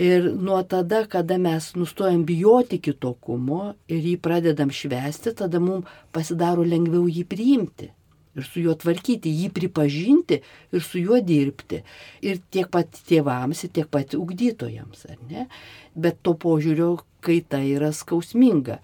Ir 0.00 0.30
nuo 0.32 0.62
tada, 0.64 1.02
kada 1.04 1.36
mes 1.38 1.74
nustojam 1.76 2.22
bijoti 2.24 2.78
kitokumo 2.80 3.74
ir 3.92 4.06
jį 4.08 4.14
pradedam 4.24 4.70
švesti, 4.72 5.34
tada 5.36 5.60
mums 5.60 5.90
pasidaro 6.16 6.64
lengviau 6.64 7.04
jį 7.04 7.26
priimti 7.28 7.90
ir 8.36 8.46
su 8.46 8.62
juo 8.62 8.74
tvarkyti, 8.78 9.32
jį 9.42 9.50
pripažinti 9.54 10.40
ir 10.72 10.84
su 10.84 11.02
juo 11.02 11.20
dirbti. 11.24 11.82
Ir 12.26 12.40
tiek 12.52 12.70
pat 12.72 13.00
tėvams, 13.08 13.64
tiek 13.74 13.88
pat 13.90 14.14
ugdytojams, 14.18 15.06
ar 15.10 15.18
ne? 15.30 15.46
Bet 15.94 16.20
to 16.22 16.36
požiūrio 16.38 16.96
kaita 17.24 17.62
yra 17.66 17.90
skausminga. 17.96 18.80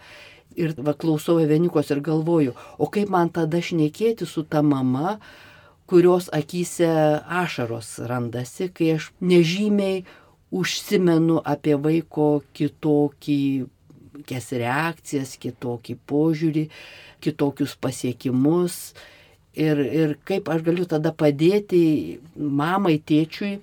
Ir 0.57 0.73
va, 0.81 0.95
klausau 0.97 1.38
Evenikos 1.43 1.91
ir 1.93 2.00
galvoju, 2.05 2.55
o 2.81 2.88
kaip 2.93 3.11
man 3.12 3.29
tada 3.33 3.61
šnekėti 3.61 4.26
su 4.29 4.47
ta 4.49 4.62
mama, 4.65 5.19
kurios 5.87 6.31
akise 6.35 6.88
ašaros 7.23 7.99
randasi, 8.09 8.71
kai 8.75 8.95
aš 8.97 9.11
nežymiai 9.21 10.07
užsimenu 10.57 11.43
apie 11.45 11.76
vaiko 11.79 12.41
kitokį 12.57 13.41
kias 14.26 14.49
reakcijas, 14.57 15.35
kitokį 15.41 15.99
požiūrį, 16.09 16.65
kitokius 17.21 17.76
pasiekimus. 17.76 18.95
Ir, 19.56 19.78
ir 19.80 20.18
kaip 20.28 20.50
aš 20.52 20.60
galiu 20.66 20.84
tada 20.88 21.14
padėti 21.16 22.18
mamai, 22.36 22.98
tėčiui 23.00 23.54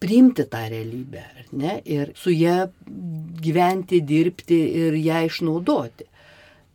priimti 0.00 0.46
tą 0.48 0.62
realybę, 0.72 1.24
ne? 1.60 1.74
Ir 1.84 2.14
su 2.16 2.32
ją 2.32 2.70
gyventi, 3.44 4.00
dirbti 4.00 4.60
ir 4.84 4.96
ją 4.96 5.18
išnaudoti. 5.26 6.06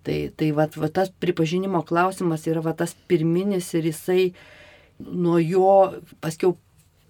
Tai, 0.05 0.17
tai 0.37 0.51
va, 0.53 0.67
va, 0.77 0.89
tas 0.93 1.09
pripažinimo 1.09 1.81
klausimas 1.89 2.45
yra 2.45 2.61
va, 2.61 2.75
tas 2.77 2.93
pirminis 3.09 3.71
ir 3.73 3.87
jisai 3.89 4.27
nuo 4.99 5.39
jo 5.41 5.71
paskiau 6.21 6.53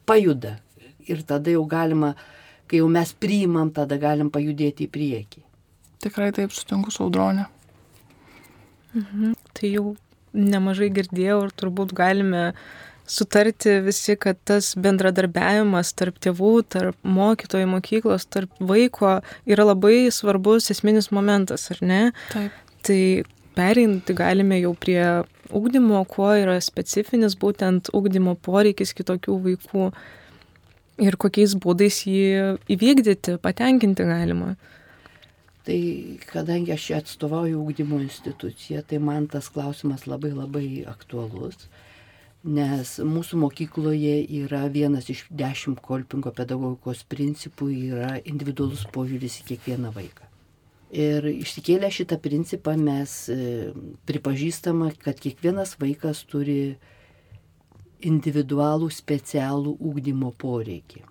pajuda 0.07 0.55
ir 1.03 1.25
tada 1.27 1.51
jau 1.51 1.65
galima, 1.67 2.13
kai 2.71 2.79
jau 2.79 2.87
mes 2.87 3.11
priimam, 3.19 3.73
tada 3.75 3.99
galim 3.99 4.31
pajudėti 4.31 4.87
į 4.87 4.93
priekį. 4.95 5.43
Tikrai 6.05 6.31
taip 6.37 6.55
sutinku 6.55 6.93
su 6.93 7.03
audronė. 7.03 7.49
Mhm. 8.95 9.35
Tai 9.51 9.69
jau 9.73 9.95
nemažai 10.35 10.91
girdėjau 10.93 11.45
ir 11.47 11.55
turbūt 11.55 11.95
galime 11.95 12.51
sutarti 13.07 13.79
visi, 13.85 14.15
kad 14.17 14.39
tas 14.49 14.73
bendradarbiavimas 14.81 15.93
tarp 15.97 16.17
tėvų, 16.23 16.53
tarp 16.73 16.97
mokytojų 17.05 17.69
mokyklos, 17.69 18.25
tarp 18.33 18.51
vaiko 18.59 19.19
yra 19.45 19.67
labai 19.67 20.09
svarbus 20.13 20.71
esminis 20.73 21.11
momentas, 21.13 21.69
ar 21.73 21.81
ne? 21.85 22.01
Taip. 22.33 22.61
Tai 22.85 23.01
pereinti 23.55 24.13
galime 24.17 24.59
jau 24.59 24.73
prie 24.77 25.01
ugdymo, 25.55 26.01
kuo 26.09 26.33
yra 26.35 26.57
specifinis 26.63 27.37
būtent 27.39 27.91
ugdymo 27.95 28.35
poreikis 28.41 28.93
kitokių 28.97 29.37
vaikų 29.49 29.89
ir 31.05 31.17
kokiais 31.19 31.55
būdais 31.61 32.01
jį 32.07 32.57
įvykdyti, 32.71 33.37
patenkinti 33.43 34.07
galima. 34.07 34.55
Tai 35.65 35.79
kadangi 36.29 36.75
aš 36.75 36.83
čia 36.87 36.97
atstovauju 37.01 37.57
ūkdymo 37.63 37.97
instituciją, 38.03 38.83
tai 38.85 38.99
man 39.01 39.25
tas 39.25 39.47
klausimas 39.49 40.05
labai 40.05 40.29
labai 40.35 40.67
aktualus, 40.85 41.65
nes 42.45 42.91
mūsų 43.01 43.39
mokykloje 43.41 44.19
yra 44.43 44.67
vienas 44.69 45.09
iš 45.09 45.23
dešimt 45.33 45.81
kolpingo 45.81 46.29
pedagogikos 46.37 47.01
principų 47.09 47.71
yra 47.73 48.11
individualus 48.21 48.85
požiūris 48.93 49.39
į 49.41 49.47
kiekvieną 49.53 49.89
vaiką. 49.95 50.29
Ir 50.93 51.25
išsikėlę 51.31 51.89
šitą 51.89 52.19
principą 52.21 52.75
mes 52.77 53.15
e, 53.33 53.73
pripažįstama, 54.05 54.91
kad 55.01 55.17
kiekvienas 55.19 55.73
vaikas 55.81 56.21
turi 56.29 56.77
individualų 58.05 58.91
specialų 58.93 59.75
ūkdymo 59.81 60.29
poreikį. 60.37 61.01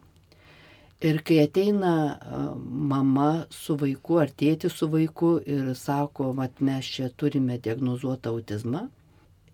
Ir 1.04 1.20
kai 1.26 1.42
ateina 1.42 1.94
mama 2.64 3.46
su 3.52 3.76
vaiku 3.80 4.20
ar 4.22 4.30
tėti 4.32 4.70
su 4.72 4.88
vaiku 4.92 5.34
ir 5.44 5.74
sako, 5.76 6.30
mat 6.36 6.62
mes 6.64 6.88
čia 6.96 7.10
turime 7.12 7.58
diagnozuotą 7.60 8.32
autizmą, 8.32 8.86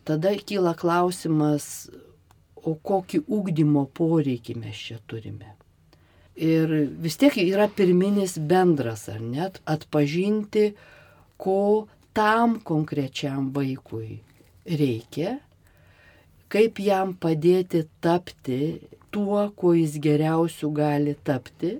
tada 0.06 0.34
kyla 0.46 0.76
klausimas, 0.78 1.90
o 2.54 2.76
kokį 2.76 3.24
ūkdymo 3.24 3.86
poreikį 3.96 4.56
mes 4.60 4.78
čia 4.86 5.00
turime. 5.10 5.56
Ir 6.36 6.70
vis 7.02 7.18
tiek 7.20 7.34
yra 7.42 7.66
pirminis 7.72 8.36
bendras, 8.38 9.08
ar 9.10 9.20
net 9.20 9.58
atpažinti, 9.68 10.70
ko 11.40 11.88
tam 12.16 12.58
konkrečiam 12.64 13.48
vaikui 13.56 14.20
reikia 14.68 15.38
kaip 16.50 16.80
jam 16.82 17.14
padėti 17.14 17.84
tapti 18.02 18.58
tuo, 19.14 19.44
kuo 19.56 19.74
jis 19.76 19.98
geriausių 20.02 20.72
gali 20.74 21.14
tapti. 21.24 21.78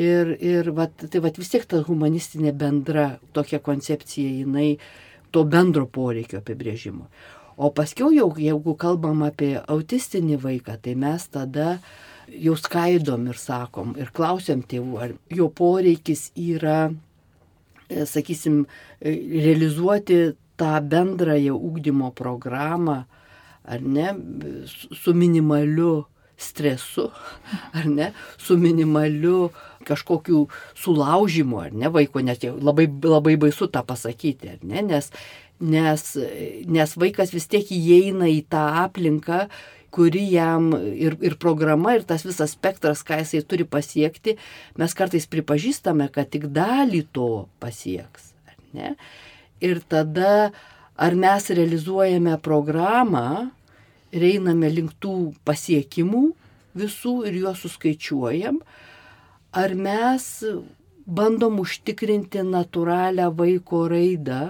Ir, 0.00 0.32
ir 0.40 0.70
vat, 0.72 0.94
tai 1.12 1.20
vat, 1.20 1.36
vis 1.36 1.50
tiek 1.52 1.66
ta 1.68 1.82
humanistinė 1.84 2.54
bendra 2.56 3.18
tokia 3.36 3.60
koncepcija, 3.60 4.30
jinai 4.40 4.78
to 5.34 5.44
bendro 5.44 5.84
poreikio 5.86 6.40
apibrėžimo. 6.40 7.08
O 7.60 7.68
paskiau 7.76 8.08
jau, 8.14 8.30
jeigu 8.40 8.72
kalbam 8.80 9.20
apie 9.26 9.58
autistinį 9.60 10.38
vaiką, 10.40 10.78
tai 10.80 10.94
mes 10.96 11.26
tada 11.28 11.74
jau 12.30 12.54
skaidom 12.56 13.26
ir 13.28 13.36
sakom 13.36 13.92
ir 14.00 14.12
klausiam 14.16 14.62
tėvų, 14.64 14.96
ar 15.04 15.12
jo 15.36 15.50
poreikis 15.52 16.30
yra, 16.38 16.88
e, 17.90 18.06
sakysim, 18.08 18.62
e, 19.00 19.12
realizuoti 19.44 20.20
tą 20.56 20.72
bendrąją 20.80 21.56
ūkdymo 21.56 22.14
programą, 22.16 23.02
ar 23.70 23.82
ne, 23.82 24.14
su 25.02 25.14
minimaliu 25.14 26.04
stresu, 26.40 27.10
ar 27.76 27.86
ne, 27.86 28.12
su 28.38 28.56
minimaliu 28.58 29.50
kažkokiu 29.86 30.46
sulaužimu, 30.76 31.60
ar 31.60 31.74
ne, 31.76 31.90
vaiko, 31.92 32.22
nes 32.24 32.40
labai, 32.60 32.88
labai 33.04 33.36
baisu 33.40 33.68
tą 33.72 33.84
pasakyti, 33.86 34.54
ar 34.56 34.64
ne, 34.64 34.82
nes, 34.88 35.10
nes, 35.60 36.06
nes 36.66 36.96
vaikas 37.00 37.34
vis 37.36 37.48
tiek 37.52 37.68
įeina 37.76 38.30
į 38.32 38.40
tą 38.52 38.64
aplinką, 38.86 39.44
kuri 39.94 40.22
jam 40.30 40.70
ir, 40.74 41.16
ir 41.18 41.34
programa, 41.42 41.96
ir 41.98 42.04
tas 42.06 42.24
visas 42.26 42.54
spektras, 42.54 43.02
ką 43.06 43.20
jisai 43.22 43.42
turi 43.42 43.66
pasiekti, 43.66 44.36
mes 44.78 44.94
kartais 44.96 45.26
pripažįstame, 45.30 46.06
kad 46.14 46.30
tik 46.30 46.46
dalį 46.54 47.04
to 47.14 47.30
pasieks. 47.62 48.30
Ne? 48.70 48.94
Ir 49.60 49.82
tada 49.90 50.52
Ar 51.00 51.14
mes 51.16 51.46
realizuojame 51.48 52.34
programą 52.44 53.48
ir 54.12 54.26
einame 54.32 54.70
link 54.72 54.96
tų 55.02 55.32
pasiekimų 55.46 56.24
visų 56.80 57.14
ir 57.28 57.38
juos 57.42 57.62
suskaičiuojam, 57.64 58.60
ar 59.52 59.74
mes 59.74 60.26
bandom 61.06 61.60
užtikrinti 61.62 62.44
natūralią 62.46 63.30
vaiko 63.34 63.86
raidą 63.90 64.42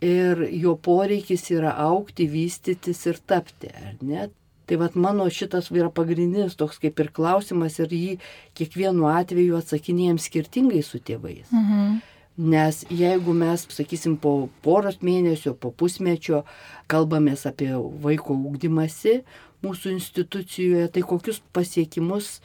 ir 0.00 0.44
jo 0.62 0.76
poreikis 0.80 1.48
yra 1.52 1.74
aukti, 1.86 2.28
vystytis 2.30 3.02
ir 3.10 3.18
tapti, 3.26 3.72
ar 3.74 3.96
ne? 4.00 4.28
Tai 4.70 4.78
vad 4.78 4.94
mano 4.94 5.26
šitas 5.26 5.72
yra 5.74 5.90
pagrindinis 5.90 6.54
toks 6.54 6.78
kaip 6.78 7.00
ir 7.02 7.10
klausimas 7.10 7.80
ir 7.82 7.90
jį 7.90 8.12
kiekvienu 8.54 9.08
atveju 9.10 9.58
atsakinėjom 9.58 10.20
skirtingai 10.22 10.82
su 10.86 11.02
tėvais. 11.02 11.50
Mhm. 11.50 11.98
Nes 12.38 12.84
jeigu 12.88 13.34
mes, 13.36 13.66
sakysim, 13.74 14.14
po 14.16 14.48
poros 14.64 15.00
mėnesių, 15.04 15.56
po 15.60 15.72
pusmečio 15.74 16.44
kalbamės 16.88 17.44
apie 17.50 17.72
vaiko 17.74 18.36
ūkdymasi 18.36 19.20
mūsų 19.64 19.92
institucijoje, 19.96 20.88
tai 20.94 21.02
kokius 21.04 21.42
pasiekimus, 21.52 22.38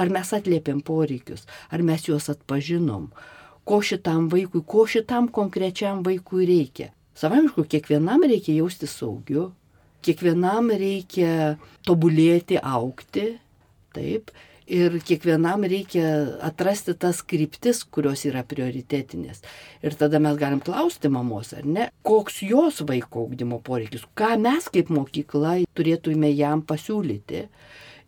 ar 0.00 0.08
mes 0.12 0.32
atlėpiam 0.32 0.80
poreikius, 0.80 1.44
ar 1.70 1.82
mes 1.84 2.06
juos 2.08 2.30
atpažinom, 2.32 3.10
ko 3.68 3.80
šitam 3.84 4.30
vaikui, 4.32 4.62
ko 4.64 4.86
šitam 4.88 5.28
konkrečiam 5.28 6.00
vaikui 6.06 6.46
reikia. 6.48 6.92
Savamišku, 7.18 7.66
kiekvienam 7.68 8.24
reikia 8.24 8.56
jausti 8.62 8.88
saugiu, 8.88 9.50
kiekvienam 10.02 10.70
reikia 10.72 11.58
tobulėti, 11.84 12.56
aukti, 12.56 13.34
taip, 13.92 14.32
ir 14.72 14.96
kiekvienam 15.04 15.66
reikia 15.68 16.06
atrasti 16.44 16.94
tas 16.98 17.20
kryptis, 17.26 17.82
kurios 17.84 18.24
yra 18.28 18.42
prioritetinės. 18.48 19.42
Ir 19.84 19.96
tada 19.98 20.20
mes 20.22 20.38
galim 20.40 20.62
klausti 20.64 21.10
mamos, 21.12 21.52
ar 21.56 21.68
ne, 21.68 21.90
koks 22.06 22.42
jos 22.46 22.82
vaiko 22.88 23.26
augdymo 23.26 23.60
poreikis, 23.64 24.06
ką 24.18 24.34
mes 24.42 24.68
kaip 24.72 24.92
mokykla 24.92 25.60
turėtume 25.76 26.32
jam 26.32 26.64
pasiūlyti. 26.66 27.46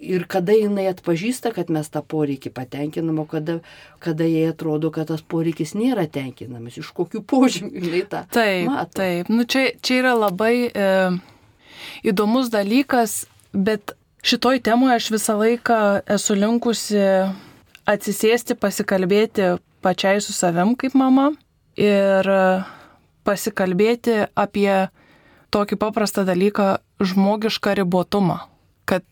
Ir 0.05 0.25
kada 0.29 0.53
jinai 0.57 0.89
atpažįsta, 0.91 1.53
kad 1.55 1.71
mes 1.73 1.87
tą 1.89 2.03
poreikį 2.03 2.51
patenkinam, 2.53 3.21
o 3.23 3.27
kada, 3.31 3.61
kada 4.03 4.27
jai 4.27 4.49
atrodo, 4.51 4.91
kad 4.93 5.09
tas 5.09 5.23
poreikis 5.23 5.77
nėra 5.79 6.09
tenkinamas, 6.11 6.81
iš 6.81 6.91
kokių 6.97 7.23
požymių 7.31 7.85
jinai 7.87 8.03
tą. 8.11 8.25
Taip, 8.35 8.67
mato. 8.73 8.99
taip. 8.99 9.31
Nu, 9.33 9.47
čia, 9.49 9.69
čia 9.81 10.03
yra 10.03 10.17
labai... 10.27 10.57
E 10.75 10.91
įdomus 12.07 12.51
dalykas, 12.53 13.25
bet 13.53 13.95
šitoj 14.25 14.61
temoje 14.65 14.97
aš 14.97 15.11
visą 15.13 15.37
laiką 15.39 15.79
esu 16.17 16.37
linkusi 16.39 17.03
atsisėsti, 17.85 18.57
pasikalbėti 18.57 19.55
pačiai 19.85 20.23
su 20.25 20.33
savim 20.33 20.73
kaip 20.81 20.97
mama 20.97 21.31
ir 21.77 22.29
pasikalbėti 23.29 24.25
apie 24.35 24.89
tokį 25.55 25.79
paprastą 25.79 26.25
dalyką- 26.25 26.79
žmogišką 27.09 27.77
ribotumą. 27.81 28.39
Kad, 28.85 29.05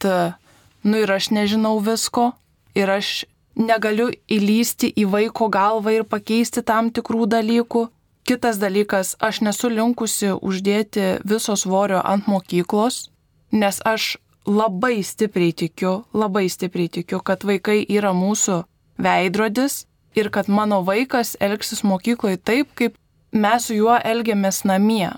nu 0.85 0.97
ir 0.97 1.13
aš 1.13 1.31
nežinau 1.31 1.81
visko, 1.81 2.33
ir 2.75 2.89
aš 2.91 3.25
negaliu 3.57 4.11
įlysti 4.29 4.93
į 4.97 5.05
vaiko 5.07 5.49
galvą 5.49 5.93
ir 5.93 6.05
pakeisti 6.05 6.65
tam 6.65 6.91
tikrų 6.91 7.27
dalykų, 7.27 7.89
Kitas 8.23 8.61
dalykas, 8.63 9.17
aš 9.19 9.41
nesu 9.43 9.67
linkusi 9.67 10.29
uždėti 10.31 11.19
viso 11.27 11.57
svorio 11.59 11.99
ant 12.07 12.29
mokyklos, 12.31 13.09
nes 13.51 13.81
aš 13.83 14.15
labai 14.47 15.03
stipriai 15.03 15.53
tikiu, 15.53 16.05
labai 16.15 16.49
stipriai 16.49 16.89
tikiu, 16.89 17.21
kad 17.21 17.45
vaikai 17.47 17.83
yra 17.89 18.13
mūsų 18.17 18.63
veidrodis 19.03 19.87
ir 20.15 20.31
kad 20.31 20.49
mano 20.49 20.83
vaikas 20.87 21.37
elgsis 21.41 21.83
mokykloje 21.85 22.41
taip, 22.43 22.73
kaip 22.75 22.97
mes 23.33 23.69
su 23.69 23.77
juo 23.77 23.97
elgiamės 24.05 24.65
namie. 24.69 25.11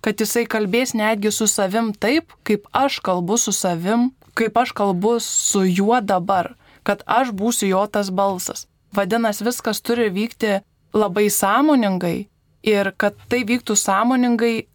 Kad 0.00 0.20
jisai 0.20 0.46
kalbės 0.48 0.94
netgi 0.96 1.30
su 1.30 1.46
savim 1.46 1.92
taip, 1.92 2.32
kaip 2.42 2.64
aš 2.72 3.00
kalbu 3.04 3.36
su 3.36 3.52
savim, 3.52 4.10
kaip 4.34 4.56
aš 4.56 4.72
kalbu 4.72 5.18
su 5.20 5.66
juo 5.68 6.00
dabar, 6.00 6.54
kad 6.82 7.04
aš 7.06 7.34
būsiu 7.36 7.68
jo 7.68 7.84
tas 7.86 8.10
balsas. 8.10 8.66
Vadinasi, 8.96 9.44
viskas 9.44 9.82
turi 9.84 10.08
vykti 10.10 10.60
labai 10.96 11.28
sąmoningai 11.30 12.26
ir 12.66 12.92
kad 12.96 13.14
tai 13.28 13.44
vyktų 13.46 13.76
sąmoningai, 13.76 14.66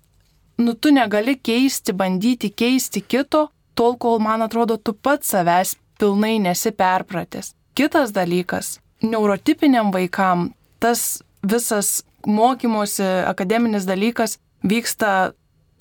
nu 0.61 0.73
tu 0.73 0.93
negali 0.93 1.35
keisti, 1.35 1.91
bandyti 1.91 2.49
keisti 2.49 3.01
kito, 3.01 3.49
tol 3.75 3.97
kol, 3.99 4.19
man 4.23 4.45
atrodo, 4.45 4.77
tu 4.77 4.93
pats 4.93 5.33
savęs 5.33 5.75
pilnai 5.99 6.39
nesi 6.39 6.71
perpratęs. 6.71 7.53
Kitas 7.75 8.13
dalykas, 8.15 8.79
neurotipiniam 9.03 9.91
vaikam 9.93 10.49
tas 10.79 11.21
visas 11.43 12.03
mokymosi 12.27 13.05
akademinis 13.27 13.85
dalykas 13.85 14.39
vyksta, 14.65 15.33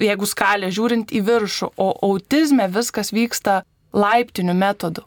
jeigu 0.03 0.27
skalė 0.29 0.71
žiūrint 0.75 1.15
į 1.15 1.23
viršų, 1.25 1.73
o 1.79 1.89
autizme 2.11 2.69
viskas 2.69 3.15
vyksta 3.15 3.63
laiptiniu 3.95 4.55
metodu. 4.59 5.07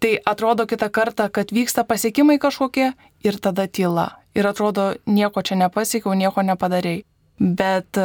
Tai 0.00 0.12
atrodo 0.28 0.66
kitą 0.68 0.90
kartą, 0.92 1.28
kad 1.32 1.52
vyksta 1.52 1.84
pasiekimai 1.84 2.38
kažkokie 2.40 2.92
ir 3.24 3.38
tada 3.40 3.64
tyla 3.68 4.10
ir 4.36 4.46
atrodo 4.46 4.94
nieko 5.08 5.42
čia 5.42 5.56
nepasiekiau, 5.56 6.14
nieko 6.14 6.44
nepadarėjai. 6.44 7.04
Bet 7.40 7.98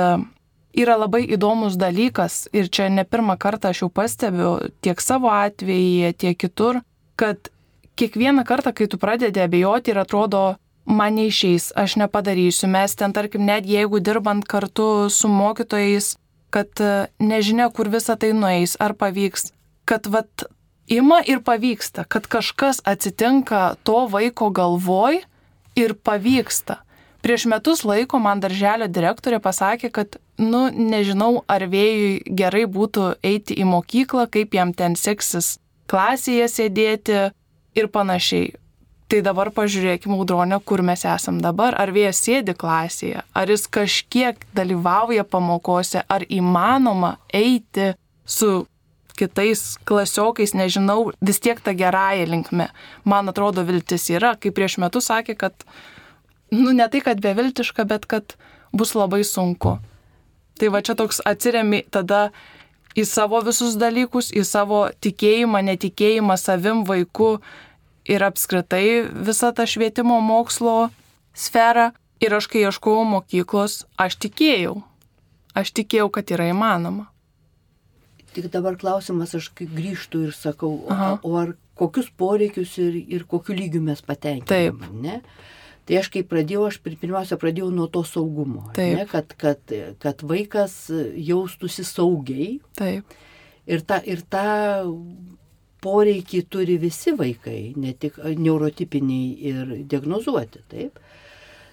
yra 0.77 0.97
labai 0.99 1.23
įdomus 1.35 1.77
dalykas 1.79 2.47
ir 2.55 2.69
čia 2.69 2.89
ne 2.89 3.03
pirmą 3.03 3.37
kartą 3.39 3.71
aš 3.71 3.83
jau 3.83 3.89
pastebiu 3.89 4.51
tiek 4.81 5.01
savo 5.01 5.31
atveju, 5.33 6.13
tiek 6.13 6.37
kitur, 6.37 6.81
kad 7.15 7.51
kiekvieną 7.99 8.45
kartą, 8.47 8.73
kai 8.73 8.87
tu 8.87 8.97
pradedi 8.97 9.41
abejoti 9.43 9.91
ir 9.91 10.01
atrodo, 10.01 10.43
man 10.85 11.17
neišeis, 11.19 11.71
aš 11.77 11.97
nepadarysiu, 12.01 12.69
mes 12.71 12.95
ten, 12.97 13.13
tarkim, 13.13 13.45
net 13.45 13.67
jeigu 13.69 13.99
dirbant 13.99 14.47
kartu 14.47 15.09
su 15.09 15.29
mokytojais, 15.29 16.15
kad 16.51 16.81
e, 16.81 17.07
nežinia, 17.19 17.69
kur 17.69 17.91
visa 17.91 18.17
tai 18.19 18.31
nueis, 18.35 18.73
ar 18.79 18.95
pavyks, 18.97 19.51
kad 19.85 20.07
vat 20.11 20.47
ima 20.91 21.21
ir 21.23 21.43
pavyksta, 21.45 22.07
kad 22.07 22.27
kažkas 22.27 22.81
atsitinka 22.87 23.75
to 23.87 24.07
vaiko 24.11 24.49
galvoj, 24.49 25.21
ir 25.75 25.93
pavyksta. 25.95 26.81
Prieš 27.21 27.45
metus 27.45 27.83
laiko 27.85 28.19
man 28.19 28.41
darželio 28.41 28.87
direktorė 28.89 29.39
pasakė, 29.43 29.91
kad, 29.93 30.17
nu, 30.39 30.69
nežinau, 30.71 31.43
ar 31.47 31.65
vėjui 31.69 32.21
gerai 32.27 32.65
būtų 32.69 33.15
eiti 33.25 33.57
į 33.59 33.67
mokyklą, 33.67 34.27
kaip 34.31 34.55
jam 34.55 34.73
ten 34.73 34.95
seksis 34.95 35.57
klasėje 35.91 36.47
sėdėti 36.47 37.21
ir 37.75 37.87
panašiai. 37.91 38.53
Tai 39.11 39.19
dabar 39.25 39.49
pažiūrėkime, 39.51 40.15
audronė, 40.15 40.61
kur 40.63 40.79
mes 40.87 41.01
esam 41.03 41.41
dabar. 41.43 41.75
Ar 41.75 41.91
vėjas 41.91 42.21
sėdi 42.23 42.55
klasėje, 42.55 43.25
ar 43.35 43.49
jis 43.51 43.65
kažkiek 43.67 44.39
dalyvauja 44.55 45.25
pamokose, 45.27 46.05
ar 46.07 46.23
įmanoma 46.31 47.17
eiti 47.35 47.91
su 48.23 48.61
kitais 49.19 49.75
klasiokais, 49.83 50.55
nežinau, 50.55 51.11
vis 51.19 51.41
tiek 51.43 51.59
tą 51.59 51.75
gerąją 51.75 52.29
linkme. 52.31 52.69
Man 53.03 53.29
atrodo, 53.29 53.65
viltis 53.67 54.07
yra, 54.13 54.37
kaip 54.39 54.55
prieš 54.55 54.79
metus 54.79 55.11
sakė, 55.11 55.35
kad, 55.43 55.67
nu, 56.55 56.71
ne 56.71 56.87
tai, 56.87 57.03
kad 57.03 57.19
beviltiška, 57.19 57.83
bet 57.91 58.07
kad 58.07 58.37
bus 58.71 58.95
labai 58.95 59.25
sunku. 59.27 59.75
Tai 60.61 60.69
va 60.69 60.83
čia 60.85 60.93
toks 60.93 61.23
atsiriami 61.25 61.79
tada 61.89 62.27
į 62.93 63.05
savo 63.09 63.39
visus 63.41 63.73
dalykus, 63.81 64.29
į 64.29 64.43
savo 64.45 64.83
tikėjimą, 65.01 65.63
netikėjimą 65.71 66.35
savim, 66.37 66.83
vaiku 66.85 67.39
ir 68.05 68.21
apskritai 68.21 69.07
visą 69.09 69.49
tą 69.57 69.65
švietimo 69.65 70.19
mokslo 70.21 70.91
sferą. 71.33 71.89
Ir 72.21 72.35
aš, 72.37 72.45
kai 72.53 72.61
ieškojau 72.67 73.07
mokyklos, 73.09 73.79
aš 73.97 74.19
tikėjau. 74.21 74.75
Aš 75.57 75.71
tikėjau, 75.79 76.11
kad 76.13 76.29
yra 76.29 76.51
įmanoma. 76.51 77.07
Tik 78.35 78.51
dabar 78.53 78.77
klausimas, 78.77 79.33
aš 79.33 79.49
kaip 79.57 79.73
grįžtų 79.73 80.27
ir 80.27 80.35
sakau, 80.37 80.75
Aha. 80.93 81.15
o, 81.17 81.31
o 81.31 81.39
ar 81.41 81.55
kokius 81.81 82.11
poreikius 82.13 82.77
ir, 82.77 83.01
ir 83.17 83.25
kokiu 83.25 83.57
lygiu 83.57 83.81
mes 83.81 84.05
patenkiname. 84.05 84.45
Taip. 84.45 84.85
Ne? 84.93 85.17
Tai 85.87 85.97
aš 85.97 86.11
kai 86.13 86.21
pradėjau, 86.27 86.67
aš 86.69 86.77
pirmiausia 86.85 87.37
pradėjau 87.41 87.71
nuo 87.73 87.87
to 87.91 88.03
saugumo, 88.07 88.67
ne, 88.77 89.05
kad, 89.09 89.33
kad, 89.41 89.73
kad 90.01 90.21
vaikas 90.27 90.75
jaustųsi 91.17 91.85
saugiai. 91.87 92.51
Taip. 92.77 93.15
Ir 93.71 93.83
tą, 93.87 93.97
ir 94.09 94.21
tą 94.29 94.45
poreikį 95.81 96.43
turi 96.53 96.77
visi 96.81 97.15
vaikai, 97.17 97.73
ne 97.81 97.95
tik 97.97 98.19
neurotipiniai 98.21 99.51
ir 99.51 99.73
diagnozuoti. 99.89 100.63
Taip. 100.71 101.01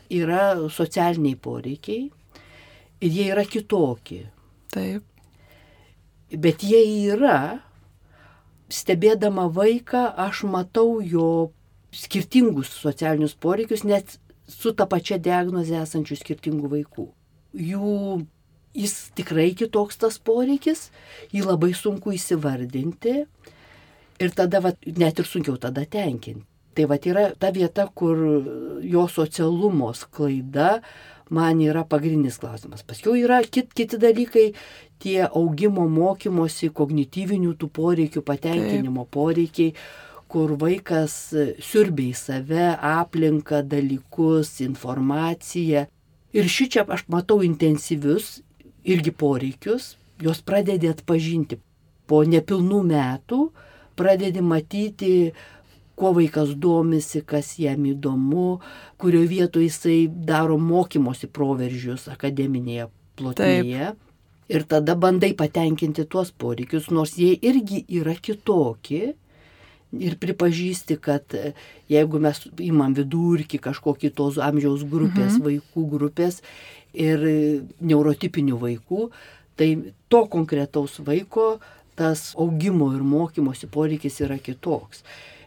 Yra 0.09 0.71
socialiniai 0.73 1.37
poreikiai 1.37 2.09
ir 3.05 3.13
jie 3.13 3.29
yra 3.29 3.45
kitokie. 3.45 4.25
Taip 4.73 5.05
bet 6.31 6.63
jie 6.63 6.83
yra, 7.09 7.61
stebėdama 8.69 9.49
vaiką, 9.53 10.13
aš 10.17 10.45
matau 10.45 11.01
jo 11.01 11.51
skirtingus 11.95 12.73
socialinius 12.83 13.35
poreikius, 13.35 13.85
net 13.85 14.19
su 14.49 14.73
ta 14.77 14.87
pačia 14.89 15.19
diagnoze 15.21 15.77
esančių 15.83 16.19
skirtingų 16.21 16.73
vaikų. 16.73 17.07
Jų 17.59 17.95
jis 18.77 18.95
tikrai 19.17 19.51
kitoks 19.59 20.01
tas 20.01 20.19
poreikis, 20.19 20.89
jį 21.33 21.45
labai 21.47 21.73
sunku 21.77 22.15
įsivardinti 22.17 23.17
ir 24.19 24.37
tada 24.37 24.63
va, 24.65 24.75
net 24.87 25.19
ir 25.19 25.29
sunkiau 25.29 25.59
tada 25.61 25.85
tenkinti. 25.89 26.45
Tai 26.79 26.85
va 26.87 26.95
yra 27.11 27.25
ta 27.35 27.49
vieta, 27.51 27.89
kur 27.91 28.19
jo 28.87 29.09
socialumo 29.11 29.89
sklaida 29.99 30.77
man 31.35 31.59
yra 31.59 31.83
pagrindinis 31.83 32.39
klausimas. 32.39 32.85
Paskiau 32.87 33.17
yra 33.19 33.41
kit, 33.43 33.73
kiti 33.75 33.99
dalykai, 33.99 34.53
tie 35.03 35.25
augimo 35.27 35.89
mokymosi, 35.91 36.71
kognityvinių 36.71 37.57
tų 37.59 37.71
poreikių, 37.75 38.23
patenkinimo 38.23 39.03
Taip. 39.03 39.11
poreikiai, 39.17 39.75
kur 40.29 40.55
vaikas 40.61 41.15
siurbiai 41.65 42.15
save, 42.17 42.67
aplinką, 42.77 43.63
dalykus, 43.65 44.59
informaciją. 44.65 45.87
Ir 46.37 46.51
šį 46.53 46.67
čia 46.75 46.85
aš 46.85 47.07
matau 47.09 47.41
intensyvius 47.45 48.39
irgi 48.85 49.13
poreikius, 49.13 49.95
juos 50.21 50.43
pradedi 50.45 50.91
atpažinti. 50.91 51.59
Po 52.09 52.23
nepilnų 52.25 52.83
metų 52.89 53.41
pradedi 53.99 54.43
matyti, 54.45 55.13
kuo 55.99 56.13
vaikas 56.15 56.55
domisi, 56.55 57.23
kas 57.27 57.57
jam 57.59 57.87
įdomu, 57.91 58.61
kurioje 59.03 59.31
vietoje 59.33 59.69
jisai 59.69 59.97
daro 60.09 60.59
mokymosi 60.63 61.29
proveržius 61.35 62.07
akademinėje 62.13 62.87
plotmėje. 63.19 63.89
Taip. 63.95 64.05
Ir 64.49 64.65
tada 64.65 64.95
bandai 64.97 65.35
patenkinti 65.37 66.07
tuos 66.09 66.31
poreikius, 66.33 66.89
nors 66.95 67.19
jie 67.21 67.35
irgi 67.45 67.83
yra 67.99 68.15
kitokie. 68.17 69.17
Ir 69.97 70.19
pripažįsti, 70.21 70.99
kad 71.01 71.33
jeigu 71.89 72.19
mes 72.21 72.43
imam 72.61 72.93
vidurkį 72.93 73.61
kažkokį 73.65 74.11
tos 74.13 74.37
amžiaus 74.37 74.85
grupės, 74.85 75.39
mhm. 75.39 75.45
vaikų 75.47 75.85
grupės 75.95 76.43
ir 76.93 77.25
neurotipinių 77.81 78.59
vaikų, 78.61 79.09
tai 79.57 79.71
to 80.13 80.23
konkretaus 80.31 80.99
vaiko 81.05 81.57
tas 81.99 82.35
augimo 82.39 82.93
ir 82.95 83.03
mokymosi 83.03 83.67
poreikis 83.73 84.21
yra 84.23 84.39
kitoks. 84.39 85.03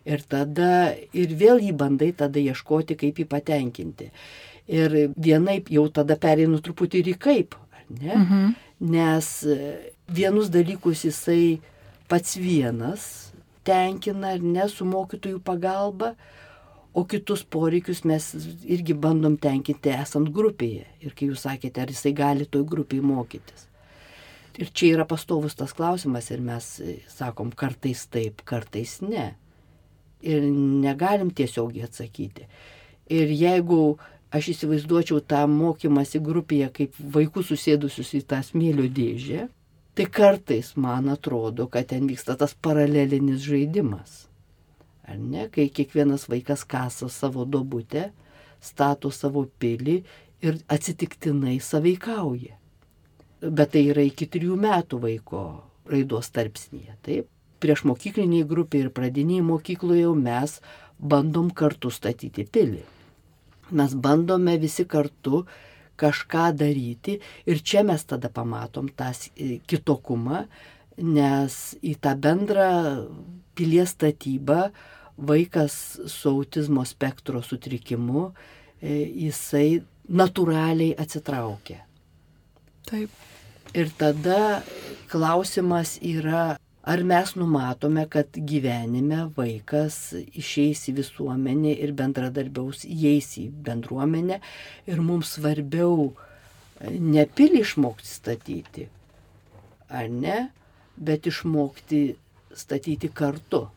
Ir 0.09 0.23
tada 0.25 0.91
ir 1.13 1.35
vėl 1.37 1.61
jį 1.61 1.75
bandai 1.77 2.09
tada 2.17 2.41
ieškoti, 2.41 2.97
kaip 2.97 3.21
jį 3.21 3.27
patenkinti. 3.29 4.09
Ir 4.71 5.13
vienaip 5.13 5.69
jau 5.71 5.85
tada 5.93 6.17
pereinu 6.17 6.59
truputį 6.63 7.03
ir 7.03 7.11
į 7.13 7.17
kaip, 7.21 7.55
ne? 8.01 8.15
Mhm. 8.17 8.53
Nes 8.91 9.27
vienus 10.09 10.49
dalykus 10.49 11.05
jisai 11.05 11.59
pats 12.09 12.33
vienas 12.41 13.30
tenkina 13.67 14.35
ar 14.35 14.43
ne 14.43 14.67
su 14.69 14.85
mokytojų 14.87 15.41
pagalba, 15.45 16.13
o 16.93 17.05
kitus 17.07 17.43
poreikius 17.47 18.03
mes 18.03 18.31
irgi 18.67 18.95
bandom 18.97 19.37
tenkinti 19.39 19.93
esant 19.95 20.31
grupėje. 20.35 20.87
Ir 20.99 21.15
kai 21.15 21.29
jūs 21.31 21.45
sakėte, 21.47 21.83
ar 21.83 21.91
jisai 21.91 22.11
gali 22.15 22.47
toj 22.49 22.65
grupėje 22.67 23.05
mokytis. 23.05 23.67
Ir 24.59 24.71
čia 24.75 24.97
yra 24.97 25.05
pastovus 25.07 25.55
tas 25.55 25.71
klausimas 25.73 26.27
ir 26.33 26.41
mes 26.43 26.65
e, 26.83 26.97
sakom 27.07 27.53
kartais 27.55 28.03
taip, 28.11 28.43
kartais 28.43 28.97
ne. 29.05 29.29
Ir 30.21 30.43
negalim 30.43 31.31
tiesiogiai 31.33 31.87
atsakyti. 31.87 32.49
Ir 33.11 33.31
jeigu 33.31 33.95
aš 34.31 34.51
įsivaizduočiau 34.53 35.23
tą 35.23 35.45
mokymąsi 35.51 36.19
grupėje 36.23 36.67
kaip 36.75 36.99
vaikus 37.15 37.49
susėdusius 37.51 38.11
į 38.19 38.21
tą 38.27 38.41
smėlio 38.45 38.89
dėžę, 38.91 39.47
tai 39.95 40.07
kartais 40.07 40.73
man 40.75 41.09
atrodo, 41.11 41.67
kad 41.67 41.89
ten 41.91 42.07
vyksta 42.09 42.37
tas 42.39 42.55
paralelinis 42.55 43.43
žaidimas. 43.43 44.25
Ar 45.07 45.19
ne, 45.19 45.49
kai 45.51 45.67
kiekvienas 45.69 46.29
vaikas 46.31 46.63
kasa 46.63 47.09
savo 47.09 47.45
dobutę, 47.45 48.11
stato 48.61 49.11
savo 49.11 49.47
pilį 49.59 50.01
ir 50.41 50.59
atsitiktinai 50.71 51.59
saveikauja 51.59 52.61
bet 53.41 53.73
tai 53.73 53.87
yra 53.89 54.03
iki 54.05 54.27
trijų 54.29 54.55
metų 54.61 55.01
vaiko 55.01 55.41
raidos 55.89 56.29
tarpsnyje. 56.33 56.95
Taip, 57.05 57.27
prieš 57.61 57.83
mokykliniai 57.89 58.45
grupė 58.47 58.85
ir 58.85 58.91
pradiniai 58.93 59.41
mokykloje 59.45 60.05
jau 60.05 60.13
mes 60.17 60.59
bandom 60.99 61.49
kartu 61.49 61.89
statyti 61.91 62.45
pilį. 62.45 62.83
Mes 63.71 63.95
bandome 63.95 64.57
visi 64.61 64.85
kartu 64.85 65.45
kažką 66.01 66.51
daryti 66.57 67.19
ir 67.45 67.61
čia 67.61 67.85
mes 67.87 68.03
tada 68.09 68.31
pamatom 68.33 68.89
tą 68.97 69.11
kitokumą, 69.69 70.45
nes 71.01 71.59
į 71.81 71.95
tą 72.03 72.15
bendrą 72.19 72.71
pilies 73.57 73.93
statybą 73.95 74.71
vaikas 75.21 75.99
su 76.09 76.29
autizmo 76.29 76.85
spektro 76.85 77.41
sutrikimu, 77.45 78.31
e, 78.81 78.95
jisai 79.27 79.81
natūraliai 80.09 80.95
atsitraukia. 80.99 81.83
Taip. 82.89 83.11
Ir 83.77 83.91
tada 83.95 84.63
klausimas 85.11 85.95
yra, 86.03 86.57
ar 86.83 87.03
mes 87.03 87.35
numatome, 87.35 88.05
kad 88.09 88.33
gyvenime 88.35 89.25
vaikas 89.35 90.13
išeis 90.37 90.87
į 90.91 90.95
visuomenę 91.01 91.75
ir 91.77 91.93
bendradarbiaus, 91.97 92.85
įeis 92.85 93.35
į 93.41 93.49
bendruomenę 93.65 94.39
ir 94.89 95.03
mums 95.03 95.35
svarbiau 95.37 96.11
ne 96.81 97.25
pilį 97.25 97.61
išmokti 97.65 98.09
statyti, 98.09 98.87
ar 99.89 100.09
ne, 100.09 100.39
bet 100.97 101.29
išmokti 101.29 102.01
statyti 102.57 103.11
kartu. 103.13 103.67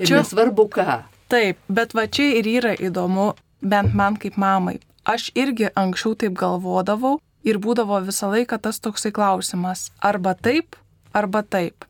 Ir 0.00 0.06
čia, 0.06 0.20
nesvarbu 0.20 0.68
ką. 0.72 1.00
Taip, 1.32 1.58
bet 1.68 1.96
va 1.96 2.06
čia 2.06 2.28
ir 2.40 2.48
yra 2.48 2.76
įdomu, 2.76 3.32
bent 3.60 3.96
man 3.96 4.16
kaip 4.20 4.36
mamai. 4.40 4.78
Aš 5.08 5.30
irgi 5.38 5.70
anksčiau 5.78 6.14
taip 6.18 6.36
galvodavau, 6.36 7.18
Ir 7.40 7.56
būdavo 7.56 7.96
visą 8.04 8.28
laiką 8.34 8.58
tas 8.60 8.80
toksai 8.84 9.12
klausimas- 9.16 9.90
arba 10.10 10.34
taip, 10.34 10.76
arba 11.12 11.42
taip. 11.42 11.84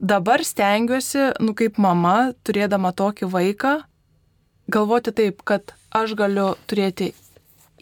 Dabar 0.00 0.40
stengiuosi, 0.40 1.26
nu 1.44 1.52
kaip 1.52 1.76
mama, 1.76 2.32
turėdama 2.40 2.94
tokį 2.96 3.26
vaiką, 3.28 3.72
galvoti 4.72 5.12
taip, 5.12 5.42
kad 5.44 5.74
aš 5.92 6.14
galiu 6.16 6.54
turėti 6.64 7.10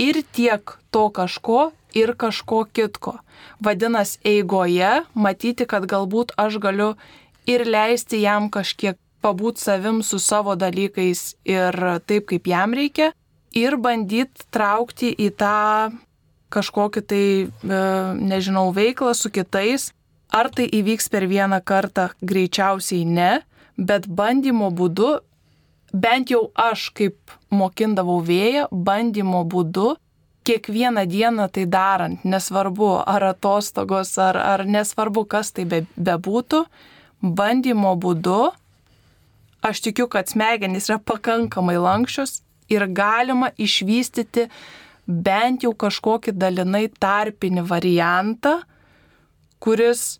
ir 0.02 0.18
tiek 0.34 0.72
to 0.90 1.04
kažko, 1.14 1.70
ir 1.94 2.16
kažko 2.18 2.64
kitko. 2.74 3.20
Vadinasi, 3.62 4.18
eigoje 4.26 5.04
matyti, 5.14 5.66
kad 5.70 5.86
galbūt 5.86 6.34
aš 6.34 6.58
galiu 6.58 6.96
ir 7.46 7.62
leisti 7.62 8.24
jam 8.24 8.50
kažkiek 8.50 8.98
pabūti 9.22 9.62
savim 9.62 10.02
su 10.02 10.18
savo 10.18 10.56
dalykais 10.58 11.36
ir 11.46 11.78
taip, 12.06 12.26
kaip 12.30 12.50
jam 12.50 12.74
reikia, 12.74 13.12
ir 13.54 13.78
bandyti 13.78 14.46
traukti 14.50 15.14
į 15.14 15.30
tą 15.38 15.94
kažkokį 16.50 17.02
tai, 17.06 17.24
e, 17.46 17.80
nežinau, 18.18 18.70
veiklą 18.72 19.14
su 19.14 19.30
kitais. 19.30 19.92
Ar 20.28 20.50
tai 20.52 20.66
įvyks 20.68 21.08
per 21.08 21.24
vieną 21.28 21.62
kartą, 21.64 22.10
greičiausiai 22.20 23.06
ne, 23.08 23.30
bet 23.78 24.06
bandymo 24.06 24.68
būdu, 24.74 25.14
bent 25.92 26.30
jau 26.30 26.50
aš 26.52 26.90
kaip 26.98 27.32
mokindavau 27.48 28.20
vėją, 28.24 28.66
bandymo 28.72 29.44
būdu, 29.48 29.94
kiekvieną 30.48 31.04
dieną 31.08 31.48
tai 31.52 31.64
darant, 31.68 32.24
nesvarbu 32.24 32.90
ar 33.04 33.24
atostogos, 33.32 34.14
ar, 34.18 34.36
ar 34.36 34.64
nesvarbu, 34.64 35.24
kas 35.24 35.52
tai 35.52 35.64
be, 35.68 35.82
bebūtų, 35.96 36.62
bandymo 37.22 37.94
būdu, 37.96 38.40
aš 39.64 39.82
tikiu, 39.88 40.08
kad 40.12 40.28
smegenys 40.28 40.88
yra 40.88 41.00
pakankamai 41.00 41.76
lankščios 41.80 42.40
ir 42.72 42.84
galima 42.92 43.50
išvystyti 43.56 44.48
bent 45.08 45.64
jau 45.64 45.72
kažkokį 45.72 46.36
dalinai 46.36 46.86
tarpinį 47.00 47.64
variantą, 47.68 48.58
kuris 49.62 50.18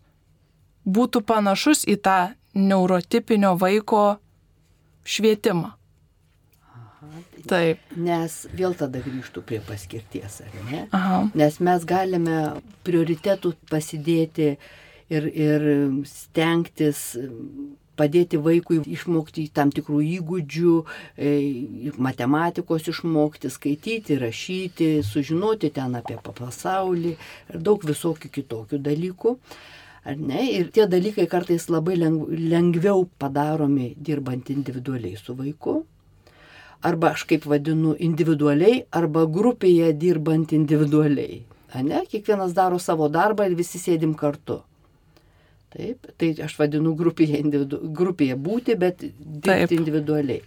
būtų 0.85 1.23
panašus 1.27 1.85
į 1.87 1.99
tą 2.05 2.19
neurotipinio 2.55 3.55
vaiko 3.59 4.19
švietimą. 5.05 5.73
Aha, 6.69 7.21
Taip. 7.49 7.81
Nes 7.95 8.41
vėl 8.53 8.75
tada 8.77 9.01
grįžtų 9.03 9.43
prie 9.47 9.61
paskirties, 9.65 10.41
ar 10.45 10.59
ne? 10.69 10.83
Aha. 10.95 11.21
Nes 11.37 11.59
mes 11.63 11.85
galime 11.87 12.39
prioritetų 12.87 13.53
pasidėti 13.71 14.51
ir, 15.09 15.29
ir 15.29 15.67
stengtis 16.09 17.13
padėti 17.99 18.39
vaikui 18.41 18.79
išmokti 18.95 19.49
tam 19.55 19.73
tikrų 19.75 19.99
įgūdžių, 20.19 20.75
e, 21.17 21.33
matematikos 21.97 22.87
išmokti, 22.93 23.51
skaityti, 23.51 24.19
rašyti, 24.23 24.89
sužinoti 25.03 25.73
ten 25.75 25.99
apie 25.99 26.17
pasaulį 26.23 27.13
ir 27.17 27.61
daug 27.67 27.83
visokių 27.91 28.31
kitokių 28.39 28.81
dalykų. 28.87 29.35
Ir 30.09 30.69
tie 30.73 30.87
dalykai 30.87 31.27
kartais 31.29 31.67
labai 31.69 31.97
lengviau 31.99 33.03
padaromi 33.19 33.93
dirbant 33.97 34.49
individualiai 34.49 35.19
su 35.19 35.35
vaiku. 35.35 35.83
Arba 36.81 37.11
aš 37.11 37.25
kaip 37.27 37.43
vadinu 37.51 37.91
individualiai, 37.99 38.85
arba 38.95 39.25
grupėje 39.27 39.91
dirbant 39.99 40.53
individualiai. 40.55 41.43
Ne? 41.83 42.05
Kiekvienas 42.09 42.55
daro 42.55 42.79
savo 42.79 43.09
darbą 43.11 43.45
ir 43.49 43.57
visi 43.59 43.81
sėdim 43.81 44.15
kartu. 44.15 44.61
Taip, 45.69 46.09
tai 46.17 46.31
aš 46.41 46.55
vadinu 46.57 46.95
grupėje, 46.97 47.39
individu, 47.43 47.77
grupėje 47.93 48.35
būti, 48.41 48.75
bet 48.79 49.03
dirbti 49.05 49.45
Taip. 49.45 49.73
individualiai. 49.75 50.41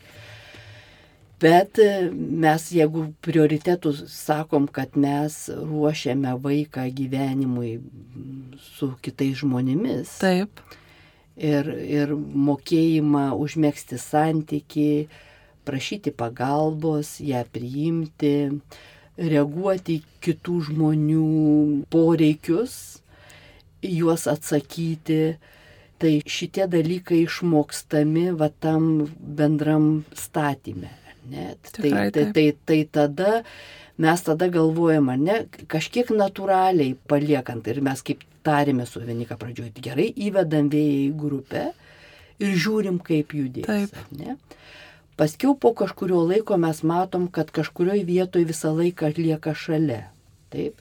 Bet 1.42 1.78
e, 1.82 2.10
mes, 2.12 2.64
jeigu 2.74 3.08
prioritetus 3.22 4.04
sakom, 4.10 4.68
kad 4.70 4.94
mes 4.98 5.36
ruošiame 5.50 6.36
vaiką 6.42 6.86
gyvenimui 6.94 7.72
su 8.62 8.92
kitais 9.02 9.40
žmonėmis. 9.42 10.16
Taip. 10.22 10.62
Ir, 11.38 11.70
ir 11.70 12.12
mokėjimą 12.18 13.28
užmėgsti 13.42 13.98
santyki, 13.98 14.88
prašyti 15.66 16.12
pagalbos, 16.14 17.16
ją 17.22 17.42
priimti, 17.54 18.34
reaguoti 19.18 20.00
kitų 20.22 20.58
žmonių 20.68 21.26
poreikius, 21.90 23.01
juos 23.82 24.28
atsakyti. 24.30 25.36
Tai 26.02 26.16
šitie 26.26 26.66
dalykai 26.66 27.20
išmokstami 27.22 28.32
va 28.34 28.48
tam 28.50 29.06
bendram 29.14 30.02
statymė. 30.18 30.90
Ne? 31.30 31.52
Tai, 31.62 31.92
tai, 32.10 32.24
tai, 32.34 32.46
tai 32.66 32.80
tada 32.90 33.42
mes 34.02 34.24
tada 34.26 34.48
galvojam, 34.50 35.12
ar 35.12 35.20
ne, 35.20 35.36
kažkiek 35.70 36.10
natūraliai 36.10 36.96
paliekant 37.06 37.68
ir 37.70 37.78
mes 37.84 38.02
kaip 38.02 38.24
tarėme 38.42 38.86
su 38.88 39.02
Venika 39.04 39.36
pradžioje, 39.38 39.76
gerai 39.84 40.08
įvedam 40.10 40.70
vėjai 40.72 40.98
į 41.04 41.12
grupę 41.18 41.68
ir 42.42 42.56
žiūrim, 42.64 42.98
kaip 43.04 43.34
judės. 43.36 43.92
Taip. 43.92 44.58
Paskiau 45.20 45.54
po 45.54 45.74
kažkurio 45.76 46.22
laiko 46.24 46.56
mes 46.58 46.82
matom, 46.88 47.28
kad 47.28 47.52
kažkurioje 47.54 48.02
vietoje 48.08 48.48
visą 48.48 48.72
laiką 48.74 49.12
atlieka 49.12 49.54
šalia. 49.54 50.06
Taip. 50.50 50.80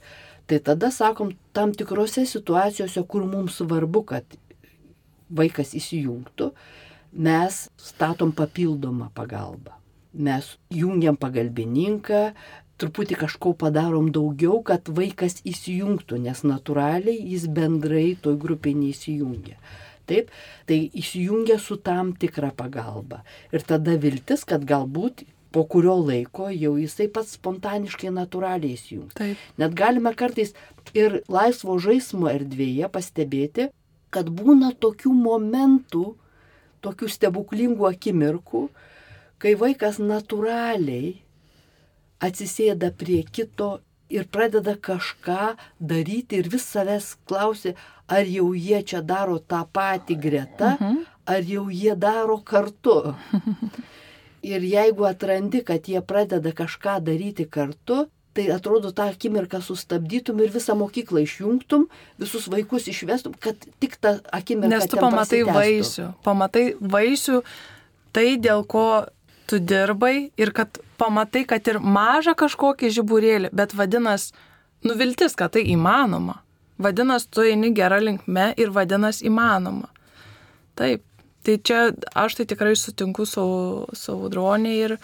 Tai 0.51 0.57
tada 0.59 0.89
sakom, 0.91 1.29
tam 1.55 1.71
tikrose 1.71 2.25
situacijose, 2.27 3.05
kur 3.07 3.23
mums 3.23 3.61
svarbu, 3.61 4.01
kad 4.09 4.33
vaikas 5.31 5.71
įsijungtų, 5.79 6.49
mes 7.23 7.59
statom 7.79 8.33
papildomą 8.35 9.07
pagalbą. 9.15 9.77
Mes 10.11 10.49
jungiam 10.75 11.15
pagalbininką, 11.15 12.33
truputį 12.83 13.21
kažko 13.23 13.53
padarom 13.63 14.11
daugiau, 14.11 14.59
kad 14.59 14.91
vaikas 14.91 15.39
įsijungtų, 15.47 16.19
nes 16.27 16.43
natūraliai 16.43 17.15
jis 17.31 17.47
bendrai 17.47 18.09
toj 18.19 18.35
grupiai 18.43 18.75
neįsijungia. 18.75 19.55
Taip, 20.11 20.35
tai 20.67 20.81
įsijungia 20.91 21.61
su 21.63 21.79
tam 21.79 22.11
tikra 22.19 22.51
pagalba. 22.51 23.21
Ir 23.55 23.63
tada 23.63 23.95
viltis, 23.95 24.43
kad 24.43 24.67
galbūt 24.67 25.23
po 25.51 25.63
kurio 25.67 25.97
laiko 25.99 26.49
jau 26.49 26.75
jisai 26.79 27.07
pats 27.11 27.35
spontaniškai 27.37 28.11
natūraliai 28.15 28.77
įsijungs. 28.77 29.15
Taip. 29.19 29.39
Net 29.59 29.75
galime 29.77 30.13
kartais 30.17 30.53
ir 30.97 31.19
laisvo 31.31 31.77
žaismo 31.83 32.31
erdvėje 32.31 32.89
pastebėti, 32.91 33.69
kad 34.11 34.31
būna 34.31 34.71
tokių 34.79 35.11
momentų, 35.15 36.05
tokių 36.83 37.11
stebuklingų 37.15 37.87
akimirkų, 37.91 38.65
kai 39.41 39.53
vaikas 39.59 39.99
natūraliai 39.99 41.19
atsisėda 42.21 42.91
prie 42.97 43.21
kito 43.23 43.79
ir 44.11 44.27
pradeda 44.27 44.75
kažką 44.75 45.55
daryti 45.79 46.41
ir 46.41 46.49
vis 46.51 46.67
savęs 46.67 47.15
klausia, 47.27 47.73
ar 48.07 48.27
jau 48.27 48.51
jie 48.53 48.81
čia 48.83 49.01
daro 49.01 49.39
tą 49.39 49.63
patį 49.73 50.19
greta, 50.25 50.75
mhm. 50.75 51.01
ar 51.25 51.47
jau 51.47 51.69
jie 51.71 51.95
daro 51.95 52.39
kartu. 52.43 52.99
Ir 54.41 54.63
jeigu 54.65 55.05
atrandi, 55.05 55.61
kad 55.65 55.85
jie 55.85 56.01
pradeda 56.01 56.51
kažką 56.57 56.97
daryti 57.05 57.45
kartu, 57.45 58.07
tai 58.33 58.47
atrodo 58.51 58.91
tą 58.95 59.09
akimirką 59.11 59.59
sustabdytum 59.61 60.39
ir 60.41 60.51
visą 60.53 60.75
mokyklą 60.79 61.25
išjungtum, 61.25 61.87
visus 62.19 62.47
vaikus 62.51 62.87
išvestum, 62.87 63.35
kad 63.39 63.59
tik 63.83 63.97
tą 64.01 64.17
akimirką. 64.31 64.71
Nes 64.71 64.87
tu 64.89 64.99
pamatai 65.01 65.41
vaisių, 65.47 66.07
pamatai 66.23 66.65
vaisių 66.79 67.41
tai, 68.15 68.37
dėl 68.41 68.63
ko 68.67 68.85
tu 69.51 69.59
dirbai 69.59 70.31
ir 70.39 70.53
kad 70.55 70.79
pamatai, 71.01 71.43
kad 71.49 71.67
ir 71.67 71.81
mažą 71.83 72.35
kažkokį 72.39 72.91
žiburėlį, 72.95 73.51
bet 73.51 73.75
vadinas, 73.75 74.31
nuviltis, 74.87 75.35
kad 75.35 75.57
tai 75.57 75.65
įmanoma. 75.73 76.39
Vadinas, 76.81 77.27
tu 77.27 77.43
eini 77.45 77.73
gerą 77.75 77.99
linkme 78.01 78.53
ir 78.57 78.71
vadinas 78.73 79.19
įmanoma. 79.21 79.91
Taip, 80.79 81.03
tai 81.45 81.57
čia 81.57 81.83
aš 82.17 82.39
tai 82.39 82.45
tikrai 82.49 82.75
sutinku 82.79 83.25
su, 83.29 83.43
su 83.97 84.17
audronė 84.17 84.73
ir, 84.85 84.97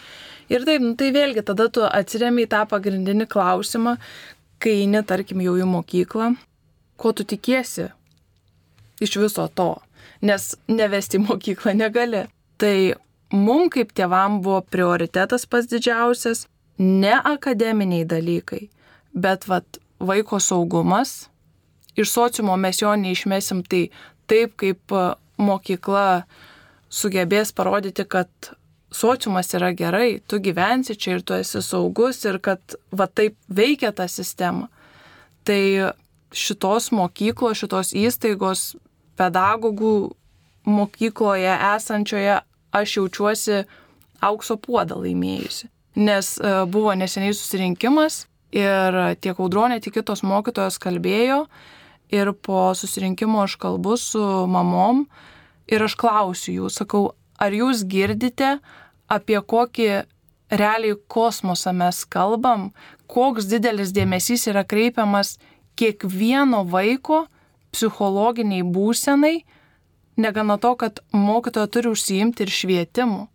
Ir 0.47 0.63
taip, 0.63 0.83
nu, 0.83 0.93
tai 0.95 1.11
vėlgi 1.11 1.43
tada 1.47 1.67
tu 1.73 1.83
atsiriami 1.83 2.45
į 2.45 2.51
tą 2.53 2.61
pagrindinį 2.71 3.27
klausimą, 3.31 3.97
kai 4.63 4.77
eini, 4.83 5.01
tarkim, 5.07 5.41
jau 5.43 5.57
į 5.59 5.67
mokyklą, 5.67 6.31
ko 6.97 7.11
tu 7.11 7.25
tikiesi 7.27 7.89
iš 9.03 9.17
viso 9.19 9.47
to, 9.59 9.73
nes 10.23 10.53
nevesti 10.71 11.19
į 11.19 11.25
mokyklą 11.25 11.75
negali. 11.77 12.23
Tai 12.57 12.77
mum 13.35 13.67
kaip 13.73 13.91
tėvam 13.97 14.39
buvo 14.45 14.63
prioritetas 14.71 15.45
pats 15.45 15.67
didžiausias 15.69 16.45
ne 16.79 17.13
akademiniai 17.19 18.07
dalykai, 18.07 18.69
bet 19.13 19.49
vat, 19.51 19.81
vaiko 19.99 20.39
saugumas. 20.39 21.27
Iš 21.97 22.13
sociumo 22.13 22.55
mes 22.61 22.79
jo 22.79 22.93
neišmesim 22.95 23.65
tai 23.67 23.89
taip, 24.31 24.55
kaip 24.55 24.95
mokykla 25.37 26.23
sugebės 26.89 27.53
parodyti, 27.55 28.05
kad 28.07 28.29
sociumas 28.91 29.51
yra 29.57 29.73
gerai, 29.75 30.19
tu 30.27 30.39
gyvensi 30.39 30.95
čia 30.95 31.17
ir 31.17 31.23
tu 31.25 31.35
esi 31.35 31.61
saugus 31.61 32.23
ir 32.25 32.39
kad 32.39 32.77
va 32.91 33.07
taip 33.07 33.35
veikia 33.47 33.91
ta 33.91 34.07
sistema. 34.07 34.69
Tai 35.47 35.93
šitos 36.35 36.91
mokyklos, 36.95 37.59
šitos 37.61 37.93
įstaigos 37.95 38.75
pedagogų 39.19 40.11
mokykloje 40.67 41.53
esančioje 41.75 42.39
aš 42.75 42.97
jaučiuosi 42.97 43.63
aukso 44.23 44.57
puodą 44.59 44.99
laimėjusi. 45.01 45.69
Nes 45.97 46.35
e, 46.37 46.51
buvo 46.69 46.93
neseniai 46.97 47.33
susirinkimas 47.33 48.25
ir 48.53 48.97
tiek 49.23 49.39
audronė, 49.39 49.79
tiek 49.81 49.95
kitos 49.97 50.23
mokytojos 50.27 50.77
kalbėjo 50.83 51.45
ir 52.13 52.33
po 52.33 52.73
susirinkimo 52.75 53.41
aš 53.43 53.55
kalbu 53.61 53.97
su 53.97 54.21
mamom 54.47 55.05
ir 55.67 55.83
aš 55.83 55.95
klausiu 55.99 56.53
jų, 56.61 56.69
sakau, 56.71 57.03
ar 57.39 57.51
jūs 57.53 57.83
girdite, 57.89 58.57
apie 59.07 59.39
kokį 59.41 59.89
realiai 60.51 60.95
kosmosą 61.11 61.73
mes 61.75 62.03
kalbam, 62.07 62.71
koks 63.11 63.47
didelis 63.51 63.91
dėmesys 63.95 64.47
yra 64.51 64.63
kreipiamas 64.63 65.35
kiekvieno 65.77 66.63
vaiko 66.67 67.25
psichologiniai 67.75 68.63
būsenai, 68.63 69.41
negana 70.17 70.57
to, 70.57 70.73
kad 70.79 71.01
mokytoja 71.13 71.67
turi 71.71 71.91
užsiimti 71.93 72.45
ir 72.45 72.53
švietimu. 72.53 73.27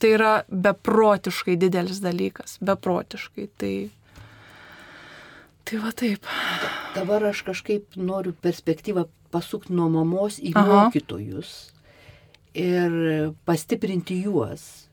Tai 0.00 0.10
yra 0.10 0.32
beprotiškai 0.50 1.54
didelis 1.60 2.00
dalykas, 2.02 2.58
beprotiškai. 2.64 3.46
Tai, 3.60 3.74
tai 5.64 5.80
va 5.82 5.92
taip. 5.96 6.26
Dabar 6.94 7.24
aš 7.30 7.42
kažkaip 7.46 7.96
noriu 7.96 8.34
perspektyvą 8.44 9.06
pasukti 9.34 9.74
nuo 9.74 9.88
mamos 9.90 10.38
į 10.38 10.52
Aha. 10.54 10.64
mokytojus 10.86 11.54
ir 12.54 13.32
pastiprinti 13.44 14.20
juos. 14.24 14.86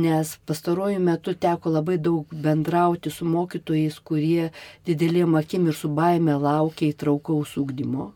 Nes 0.00 0.36
pastaruoju 0.46 1.00
metu 1.02 1.34
teko 1.34 1.72
labai 1.74 1.98
daug 1.98 2.30
bendrauti 2.30 3.10
su 3.10 3.26
mokytojais, 3.26 3.98
kurie 4.06 4.52
didelėm 4.86 5.34
akim 5.38 5.66
ir 5.66 5.74
su 5.74 5.90
baime 5.90 6.36
laukia 6.38 6.92
įtraukaus 6.92 7.56
ūkdymo. 7.58 8.12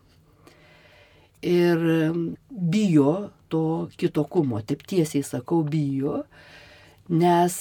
Ir 1.45 1.83
bijo 2.49 3.15
to 3.51 3.65
kitokumo, 3.99 4.63
taip 4.63 4.87
tiesiai 4.87 5.27
sakau, 5.27 5.65
bijo, 5.67 6.23
nes 7.09 7.57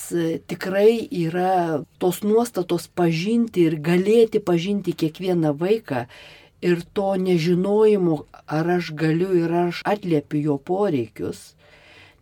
tikrai 0.47 1.08
yra 1.10 1.84
tos 1.99 2.21
nuostatos 2.23 2.88
pažinti 2.88 3.67
ir 3.67 3.79
galėti 3.84 4.39
pažinti 4.39 4.95
kiekvieną 4.95 5.51
vaiką 5.60 6.06
ir 6.63 6.84
to 6.95 7.15
nežinojimo, 7.19 8.23
ar 8.47 8.69
aš 8.77 8.93
galiu 8.95 9.34
ir 9.36 9.51
aš 9.67 9.84
atliepiu 9.84 10.39
jo 10.47 10.58
poreikius. 10.58 11.53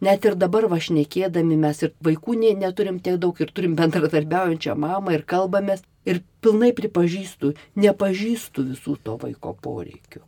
Net 0.02 0.26
ir 0.26 0.34
dabar 0.34 0.66
vašnekėdami 0.66 1.60
mes 1.62 1.84
ir 1.86 1.94
vaikų 2.02 2.34
neturim 2.58 2.98
tiek 3.00 3.20
daug 3.22 3.38
ir 3.38 3.52
turim 3.54 3.76
bendradarbiaujančią 3.78 4.74
mamą 4.74 5.14
ir 5.14 5.24
kalbamės 5.30 5.84
ir 6.10 6.24
pilnai 6.42 6.72
pripažįstu, 6.74 7.54
nepažįstu 7.78 8.66
visų 8.72 8.98
to 9.06 9.20
vaiko 9.22 9.54
poreikių. 9.62 10.24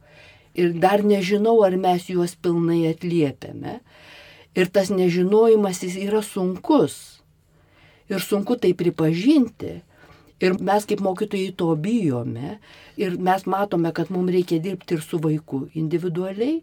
Ir 0.53 0.75
dar 0.77 1.01
nežinau, 1.01 1.63
ar 1.65 1.73
mes 1.81 2.05
juos 2.05 2.35
pilnai 2.37 2.83
atliepiame. 2.91 3.79
Ir 4.53 4.69
tas 4.69 4.91
nežinojimas 4.93 5.81
jis 5.81 5.97
yra 5.97 6.21
sunkus. 6.21 7.23
Ir 8.09 8.21
sunku 8.21 8.57
tai 8.61 8.73
pripažinti. 8.77 9.79
Ir 10.43 10.57
mes 10.59 10.85
kaip 10.85 11.01
mokytojai 11.01 11.55
to 11.57 11.71
bijome. 11.79 12.57
Ir 12.97 13.17
mes 13.17 13.47
matome, 13.49 13.93
kad 13.95 14.11
mums 14.13 14.33
reikia 14.33 14.61
dirbti 14.61 14.97
ir 14.97 15.01
su 15.01 15.17
vaiku 15.23 15.67
individualiai. 15.73 16.61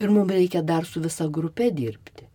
Ir 0.00 0.10
mums 0.10 0.34
reikia 0.34 0.62
dar 0.62 0.84
su 0.84 1.00
visa 1.00 1.28
grupė 1.30 1.70
dirbti. 1.72 2.28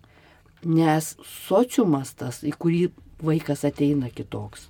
Nes 0.66 1.14
sociumas 1.24 2.16
tas, 2.18 2.42
į 2.44 2.56
kurį 2.58 2.82
vaikas 3.24 3.66
ateina 3.68 4.10
kitoks, 4.12 4.70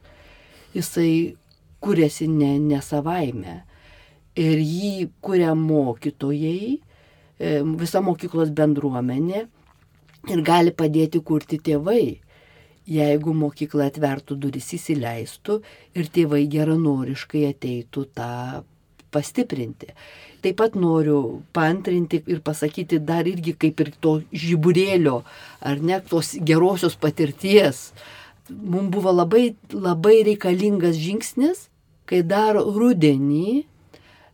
jisai 0.74 1.38
kuriasi 1.82 2.28
ne, 2.30 2.58
ne 2.60 2.82
savaime. 2.84 3.62
Ir 4.40 4.60
jį 4.62 5.10
kuria 5.22 5.56
mokytojai, 5.58 6.78
e, 7.40 7.54
visa 7.80 8.02
mokyklos 8.06 8.52
bendruomenė 8.56 9.48
ir 10.34 10.42
gali 10.46 10.74
padėti 10.76 11.22
kurti 11.26 11.60
tėvai 11.64 12.20
jeigu 12.90 13.36
mokykla 13.38 13.90
atvertų 13.92 14.38
duris 14.46 14.72
įsileistų 14.78 15.60
ir 15.98 16.10
tėvai 16.14 16.46
geranoriškai 16.50 17.46
ateitų 17.52 18.06
tą 18.18 18.30
pastiprinti. 19.14 19.94
Taip 20.44 20.58
pat 20.62 20.78
noriu 20.80 21.42
pantrinti 21.54 22.22
ir 22.30 22.42
pasakyti 22.46 23.02
dar 23.04 23.28
irgi 23.30 23.56
kaip 23.60 23.82
ir 23.84 23.92
to 24.02 24.20
žiburėlio, 24.32 25.22
ar 25.62 25.82
ne 25.82 26.00
tos 26.10 26.36
gerosios 26.46 26.96
patirties 26.96 27.90
mums 28.50 28.90
buvo 28.94 29.14
labai, 29.14 29.54
labai 29.74 30.22
reikalingas 30.26 30.98
žingsnis, 30.98 31.68
kai 32.10 32.24
dar 32.26 32.58
rudenį 32.58 33.66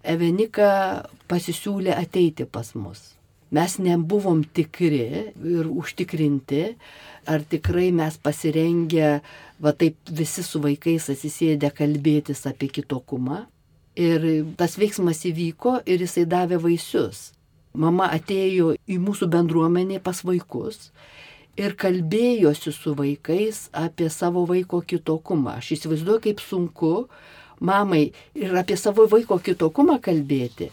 Evenika 0.06 0.70
pasisiūlė 1.28 1.96
ateiti 1.98 2.46
pas 2.46 2.70
mus. 2.78 3.16
Mes 3.56 3.78
nebuvom 3.80 4.44
tikri 4.44 5.32
ir 5.56 5.68
užtikrinti, 5.70 6.64
ar 7.32 7.44
tikrai 7.50 7.92
mes 7.96 8.18
pasirengę, 8.20 9.20
va 9.64 9.72
taip 9.72 10.12
visi 10.12 10.44
su 10.44 10.60
vaikais 10.64 11.08
atsisėdę 11.14 11.72
kalbėtis 11.78 12.44
apie 12.50 12.70
kitokumą. 12.76 13.46
Ir 13.96 14.26
tas 14.60 14.76
veiksmas 14.76 15.24
įvyko 15.30 15.78
ir 15.88 16.04
jisai 16.04 16.26
davė 16.28 16.60
vaisius. 16.60 17.30
Mama 17.76 18.10
atėjo 18.16 18.74
į 18.88 18.98
mūsų 19.04 19.30
bendruomenį 19.32 20.02
pas 20.04 20.20
vaikus 20.28 20.90
ir 21.60 21.76
kalbėjosi 21.80 22.74
su 22.76 22.94
vaikais 22.96 23.70
apie 23.76 24.10
savo 24.12 24.44
vaiko 24.50 24.82
kitokumą. 24.84 25.58
Aš 25.62 25.76
įsivaizduoju, 25.78 26.24
kaip 26.28 26.44
sunku 26.44 27.08
mamai 27.60 28.10
ir 28.36 28.56
apie 28.60 28.76
savo 28.80 29.08
vaiko 29.12 29.40
kitokumą 29.40 30.00
kalbėti. 30.04 30.72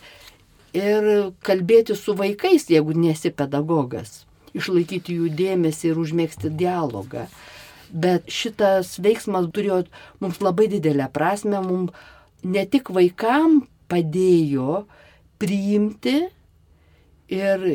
Ir 0.72 1.32
kalbėti 1.44 1.96
su 1.98 2.14
vaikais, 2.16 2.68
jeigu 2.72 2.94
nesi 2.96 3.32
pedagogas. 3.36 4.22
Išlaikyti 4.56 5.18
jų 5.18 5.32
dėmesį 5.36 5.90
ir 5.92 6.00
užmėgsti 6.00 6.52
dialogą. 6.56 7.26
Bet 7.92 8.28
šitas 8.32 8.94
veiksmas 9.04 9.50
turėjo 9.52 9.82
mums 10.24 10.40
labai 10.40 10.70
didelę 10.72 11.10
prasme, 11.12 11.60
mums 11.60 11.92
ne 12.42 12.64
tik 12.64 12.88
vaikam 12.92 13.62
padėjo 13.92 14.86
priimti 15.42 16.16
ir 17.32 17.66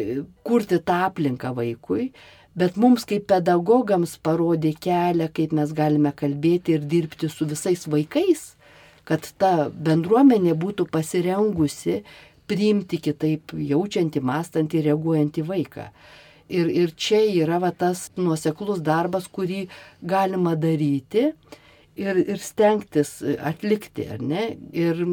kurti 0.46 0.80
tą 0.82 1.04
aplinką 1.12 1.54
vaikui, 1.58 2.12
bet 2.58 2.78
mums 2.82 3.06
kaip 3.06 3.28
pedagogams 3.30 4.18
parodė 4.26 4.74
kelią, 4.74 5.30
kaip 5.34 5.54
mes 5.54 5.74
galime 5.78 6.14
kalbėti 6.18 6.78
ir 6.78 6.86
dirbti 6.90 7.30
su 7.30 7.46
visais 7.50 7.86
vaikais, 7.86 8.56
kad 9.08 9.26
ta 9.38 9.70
bendruomenė 9.70 10.58
būtų 10.58 10.88
pasirengusi 10.92 12.02
priimti 12.48 13.00
kitaip 13.04 13.54
jaučiantį, 13.54 14.24
mąstantį, 14.24 14.84
reaguojantį 14.88 15.46
vaiką. 15.48 15.88
Ir, 16.48 16.70
ir 16.72 16.94
čia 16.96 17.20
yra 17.44 17.60
va, 17.60 17.74
tas 17.76 18.08
nuoseklus 18.16 18.80
darbas, 18.80 19.28
kurį 19.28 19.66
galima 20.00 20.56
daryti 20.56 21.26
ir, 22.00 22.22
ir 22.24 22.40
stengtis 22.40 23.18
atlikti, 23.44 24.08
ar 24.08 24.24
ne? 24.24 24.46
Ir 24.72 25.04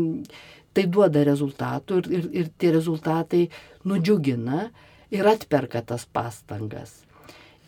tai 0.74 0.86
duoda 0.90 1.24
rezultatų 1.26 2.02
ir, 2.02 2.10
ir, 2.18 2.28
ir 2.42 2.52
tie 2.58 2.70
rezultatai 2.74 3.48
nudžiugina 3.86 4.68
ir 5.14 5.26
atperka 5.30 5.82
tas 5.86 6.06
pastangas. 6.06 7.00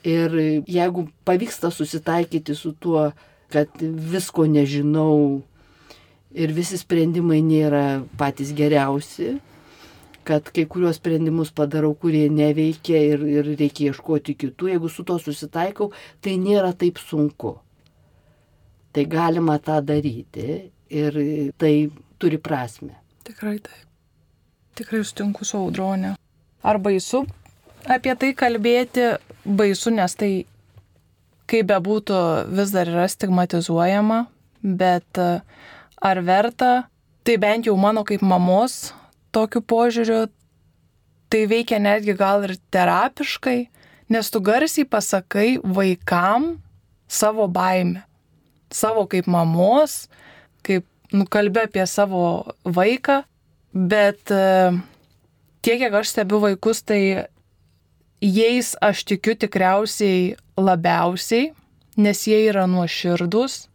Ir 0.06 0.34
jeigu 0.70 1.08
pavyksta 1.26 1.72
susitaikyti 1.74 2.54
su 2.54 2.76
tuo, 2.78 3.08
kad 3.50 3.70
visko 3.82 4.46
nežinau 4.46 5.42
ir 6.36 6.52
visi 6.54 6.78
sprendimai 6.78 7.40
nėra 7.42 8.04
patys 8.18 8.52
geriausi, 8.54 9.36
kad 10.26 10.50
kai 10.54 10.66
kuriuos 10.70 10.98
sprendimus 10.98 11.52
padarau, 11.54 11.94
kurie 11.94 12.26
neveikia 12.32 13.00
ir, 13.12 13.22
ir 13.30 13.52
reikia 13.58 13.92
ieškoti 13.92 14.34
kitų, 14.42 14.72
jeigu 14.74 14.90
su 14.90 15.06
to 15.06 15.18
susitaikau, 15.22 15.92
tai 16.24 16.36
nėra 16.42 16.72
taip 16.74 16.98
sunku. 17.02 17.56
Tai 18.92 19.04
galima 19.12 19.58
tą 19.62 19.78
daryti 19.84 20.60
ir 20.90 21.18
tai 21.60 21.74
turi 22.18 22.40
prasme. 22.42 22.94
Tikrai 23.26 23.58
taip. 23.60 23.82
Tikrai 24.76 25.02
sutinku 25.06 25.46
su 25.48 25.58
audronė. 25.60 26.14
Ar 26.66 26.78
baisu 26.82 27.24
apie 27.86 28.14
tai 28.18 28.32
kalbėti, 28.36 29.06
baisu, 29.46 29.92
nes 29.94 30.14
tai, 30.18 30.30
kaip 31.50 31.68
bebūtų, 31.70 32.18
vis 32.58 32.72
dar 32.74 32.90
yra 32.90 33.06
stigmatizuojama, 33.10 34.24
bet 34.62 35.20
e, 35.22 35.28
ar 36.02 36.22
verta, 36.26 36.72
tai 37.26 37.36
bent 37.42 37.68
jau 37.68 37.76
mano 37.78 38.04
kaip 38.06 38.24
mamos 38.26 38.90
tokiu 39.36 39.60
požiūriu, 39.60 40.26
tai 41.28 41.44
veikia 41.50 41.80
netgi 41.82 42.16
gal 42.16 42.46
ir 42.48 42.56
terapiškai, 42.72 43.58
nes 44.12 44.30
tu 44.32 44.40
garsiai 44.40 44.86
pasakai 44.88 45.48
vaikam 45.60 46.56
savo 47.08 47.46
baimę, 47.50 48.02
savo 48.72 49.06
kaip 49.10 49.28
mamos, 49.30 50.06
kaip 50.66 50.86
nukalbė 51.14 51.66
apie 51.68 51.86
savo 51.90 52.22
vaiką, 52.64 53.22
bet 53.76 54.32
e, 54.32 54.72
tiek, 55.62 55.78
kiek 55.82 55.94
aš 56.00 56.14
stebiu 56.14 56.40
vaikus, 56.42 56.82
tai 56.86 57.28
jais 58.22 58.74
aš 58.82 59.04
tikiu 59.06 59.36
tikriausiai 59.38 60.36
labiausiai, 60.56 61.52
nes 61.96 62.26
jie 62.26 62.42
yra 62.48 62.66
nuoširdus, 62.70 63.66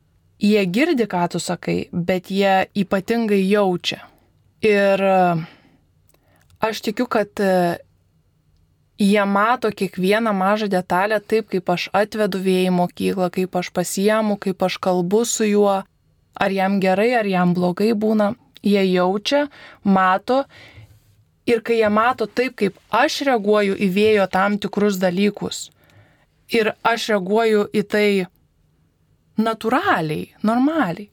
jie 0.41 0.63
girdi, 0.65 1.07
ką 1.09 1.27
tu 1.31 1.39
sakai, 1.39 1.85
bet 1.91 2.31
jie 2.33 2.65
ypatingai 2.75 3.43
jaučia. 3.45 4.10
Ir 4.65 5.01
e, 5.01 5.15
aš 6.61 6.81
tikiu, 6.85 7.07
kad 7.09 7.41
e, 7.41 7.77
jie 9.01 9.23
mato 9.25 9.71
kiekvieną 9.73 10.33
mažą 10.37 10.69
detalę 10.69 11.19
taip, 11.19 11.49
kaip 11.53 11.69
aš 11.73 11.87
atvedu 11.93 12.41
vėjai 12.41 12.69
į 12.69 12.75
mokyklą, 12.77 13.31
kaip 13.33 13.57
aš 13.57 13.71
pasiemu, 13.73 14.37
kaip 14.37 14.61
aš 14.61 14.77
kalbu 14.77 15.23
su 15.25 15.49
juo, 15.49 15.81
ar 16.33 16.53
jam 16.53 16.79
gerai, 16.83 17.13
ar 17.17 17.27
jam 17.27 17.55
blogai 17.57 17.93
būna. 17.93 18.35
Jie 18.61 18.83
jaučia, 18.85 19.47
mato 19.81 20.43
Ir 21.49 21.63
kai 21.65 21.79
jie 21.79 21.89
mato 21.89 22.27
taip, 22.29 22.53
kaip 22.53 22.75
aš 22.93 23.23
reaguoju 23.25 23.73
į 23.73 23.87
vėjo 23.95 24.27
tam 24.29 24.59
tikrus 24.61 24.99
dalykus 25.01 25.71
ir 26.51 26.73
aš 26.83 27.07
reaguoju 27.13 27.65
į 27.73 27.81
tai 27.87 28.07
natūraliai, 29.41 30.29
normaliai. 30.45 31.09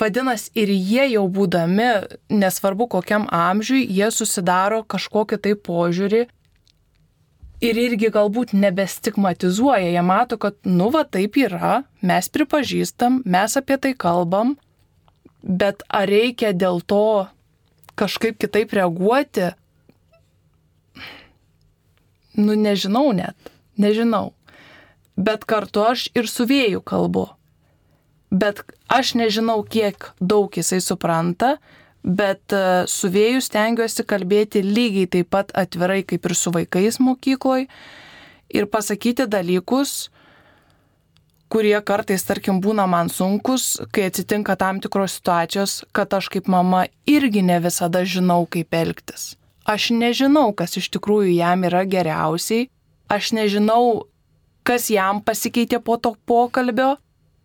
Vadinasi, 0.00 0.50
ir 0.58 0.70
jie 0.72 1.04
jau 1.12 1.26
būdami, 1.30 1.90
nesvarbu 2.32 2.88
kokiam 2.96 3.28
amžiui, 3.30 3.84
jie 3.86 4.08
susidaro 4.10 4.82
kažkokį 4.82 5.38
tai 5.44 5.52
požiūrį 5.68 6.24
ir 7.64 7.80
irgi 7.80 8.10
galbūt 8.12 8.54
nebestigmatizuoja. 8.56 9.92
Jie 9.92 10.04
mato, 10.04 10.38
kad, 10.40 10.56
nu, 10.66 10.90
va 10.94 11.04
taip 11.04 11.38
yra, 11.40 11.82
mes 12.02 12.30
pripažįstam, 12.32 13.22
mes 13.24 13.56
apie 13.60 13.78
tai 13.80 13.94
kalbam, 13.94 14.56
bet 15.42 15.84
ar 15.88 16.08
reikia 16.10 16.52
dėl 16.56 16.82
to 16.82 17.26
kažkaip 17.98 18.40
kitaip 18.42 18.74
reaguoti, 18.74 19.52
nu 22.40 22.56
nežinau 22.58 23.12
net, 23.14 23.52
nežinau. 23.78 24.32
Bet 25.14 25.46
kartu 25.46 25.84
aš 25.86 26.08
ir 26.18 26.26
su 26.26 26.48
vėju 26.50 26.82
kalbu. 26.82 27.28
Bet 28.34 28.64
aš 28.90 29.14
nežinau, 29.14 29.62
kiek 29.62 30.10
daug 30.18 30.50
jisai 30.58 30.80
supranta, 30.82 31.54
bet 32.02 32.52
e, 32.52 32.62
su 32.90 33.08
vėju 33.14 33.42
stengiuosi 33.44 34.04
kalbėti 34.10 34.64
lygiai 34.64 35.06
taip 35.10 35.30
pat 35.30 35.54
atvirai 35.54 36.02
kaip 36.02 36.26
ir 36.26 36.34
su 36.36 36.50
vaikais 36.54 36.98
mokykloje 37.00 37.68
ir 38.54 38.66
pasakyti 38.70 39.26
dalykus, 39.30 40.10
kurie 41.50 41.76
kartais, 41.86 42.24
tarkim, 42.26 42.58
būna 42.62 42.86
man 42.90 43.10
sunkus, 43.12 43.76
kai 43.94 44.08
atsitinka 44.10 44.56
tam 44.58 44.80
tikros 44.82 45.18
situacijos, 45.18 45.82
kad 45.94 46.14
aš 46.18 46.30
kaip 46.34 46.50
mama 46.50 46.84
irgi 47.06 47.44
ne 47.46 47.60
visada 47.62 48.02
žinau, 48.02 48.42
kaip 48.50 48.74
elgtis. 48.74 49.34
Aš 49.64 49.92
nežinau, 49.96 50.50
kas 50.52 50.76
iš 50.76 50.90
tikrųjų 50.96 51.36
jam 51.38 51.62
yra 51.64 51.84
geriausiai, 51.88 52.66
aš 53.08 53.32
nežinau, 53.38 54.10
kas 54.66 54.90
jam 54.92 55.22
pasikeitė 55.24 55.80
po 55.80 55.96
to 55.96 56.14
pokalbio, 56.26 56.96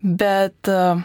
bet 0.01 0.67
e, 0.67 1.01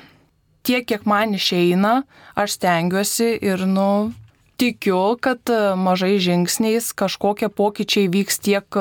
tiek, 0.62 0.87
kiek 0.87 1.07
man 1.07 1.35
išeina, 1.35 2.02
aš 2.38 2.59
stengiuosi 2.59 3.35
ir, 3.42 3.66
nu, 3.66 4.12
tikiu, 4.61 5.16
kad 5.20 5.42
e, 5.50 5.74
mažai 5.76 6.18
žingsniais 6.22 6.92
kažkokie 6.96 7.50
pokyčiai 7.50 8.11
vyks 8.12 8.38
tiek 8.44 8.80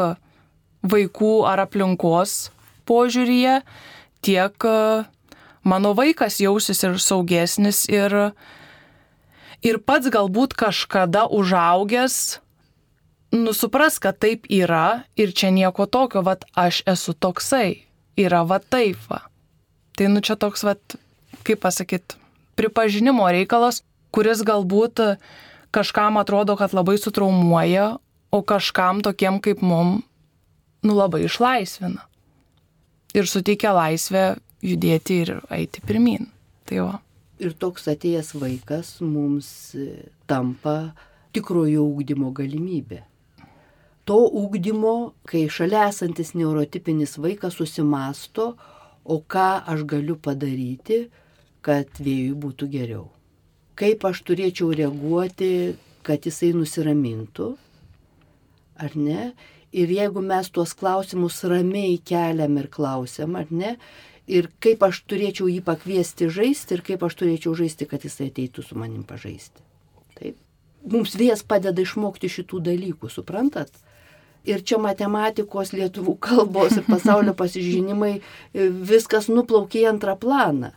vaikų 0.84 1.34
ar 1.48 1.64
aplinkos 1.66 2.52
požiūryje, 2.90 3.62
tiek 4.22 4.68
e, 4.68 4.78
mano 5.64 5.94
vaikas 5.98 6.40
jausis 6.44 6.84
ir 6.84 7.00
saugesnis 7.02 7.86
ir, 7.90 8.34
ir 9.64 9.82
pats 9.82 10.12
galbūt 10.14 10.56
kažkada 10.60 11.26
užaugęs 11.32 12.40
nusupras, 13.34 13.98
kad 13.98 14.20
taip 14.22 14.46
yra 14.52 15.04
ir 15.18 15.34
čia 15.34 15.50
nieko 15.50 15.88
tokio, 15.90 16.22
vad 16.22 16.46
aš 16.54 16.84
esu 16.86 17.18
toksai, 17.18 17.82
yra 18.20 18.44
va 18.46 18.62
taip 18.62 19.00
va. 19.10 19.24
Tai 19.98 20.10
nu 20.10 20.24
čia 20.26 20.38
toks, 20.40 20.64
vad, 20.66 20.80
kaip 21.46 21.62
pasakyt, 21.62 22.16
pripažinimo 22.58 23.28
reikalas, 23.30 23.84
kuris 24.14 24.42
galbūt 24.46 25.02
kažkam 25.74 26.18
atrodo, 26.22 26.58
kad 26.58 26.74
labai 26.74 26.98
sutraumuoja, 27.02 27.98
o 28.34 28.40
kažkam 28.42 29.04
tokiem 29.06 29.38
kaip 29.44 29.62
mum, 29.62 30.00
nu 30.84 30.98
labai 30.98 31.26
išlaisvina 31.28 32.08
ir 33.14 33.30
suteikia 33.30 33.74
laisvę 33.76 34.26
judėti 34.66 35.22
ir 35.24 35.34
eiti 35.54 35.84
pirmin. 35.86 36.28
Tai 36.68 36.80
va. 36.82 37.00
Ir 37.44 37.56
toks 37.60 37.90
atėjęs 37.92 38.34
vaikas 38.40 38.96
mums 39.04 39.48
tampa 40.30 40.94
tikrojo 41.36 41.86
ūkdymo 41.90 42.32
galimybė. 42.36 43.02
To 44.08 44.18
ūkdymo, 44.28 45.14
kai 45.28 45.46
šalia 45.52 45.88
esantis 45.92 46.34
neurotipinis 46.36 47.16
vaikas 47.24 47.56
susimasto, 47.60 48.54
o 49.04 49.20
ką 49.20 49.64
aš 49.68 49.84
galiu 49.90 50.16
padaryti, 50.16 51.08
kad 51.64 51.90
vėjui 52.00 52.36
būtų 52.40 52.70
geriau. 52.72 53.08
Kaip 53.80 54.06
aš 54.06 54.22
turėčiau 54.28 54.72
reaguoti, 54.76 55.76
kad 56.06 56.26
jisai 56.28 56.52
nusiramintų, 56.56 57.54
ar 58.84 58.96
ne? 59.00 59.32
Ir 59.74 59.90
jeigu 59.90 60.22
mes 60.22 60.52
tuos 60.54 60.76
klausimus 60.78 61.40
ramiai 61.50 61.98
keliam 61.98 62.60
ir 62.62 62.68
klausiam, 62.70 63.38
ar 63.40 63.50
ne? 63.50 63.78
Ir 64.30 64.52
kaip 64.64 64.84
aš 64.86 65.02
turėčiau 65.10 65.50
jį 65.50 65.64
pakviesti 65.66 66.30
žaisti 66.32 66.78
ir 66.78 66.84
kaip 66.86 67.02
aš 67.04 67.18
turėčiau 67.20 67.56
žaisti, 67.58 67.88
kad 67.90 68.06
jisai 68.06 68.30
ateitų 68.30 68.64
su 68.64 68.78
manim 68.80 69.02
pažaisti. 69.08 69.66
Taip. 70.20 70.38
Mums 70.84 71.16
vėjas 71.20 71.42
padeda 71.48 71.82
išmokti 71.82 72.30
šitų 72.32 72.62
dalykų, 72.68 73.10
suprantat? 73.12 73.72
Ir 74.44 74.64
čia 74.68 74.80
matematikos, 74.82 75.72
lietuvų 75.72 76.18
kalbos 76.20 76.76
ir 76.76 76.84
pasaulio 76.88 77.36
pasižinimai 77.42 78.18
viskas 78.54 79.30
nuplaukia 79.32 79.86
į 79.86 79.90
antrą 79.94 80.18
planą. 80.20 80.74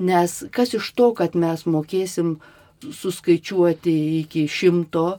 Nes 0.00 0.40
kas 0.54 0.74
iš 0.78 0.92
to, 0.96 1.10
kad 1.18 1.34
mes 1.36 1.66
mokėsim 1.66 2.38
suskaičiuoti 2.80 3.96
iki 4.20 4.46
šimto, 4.48 5.18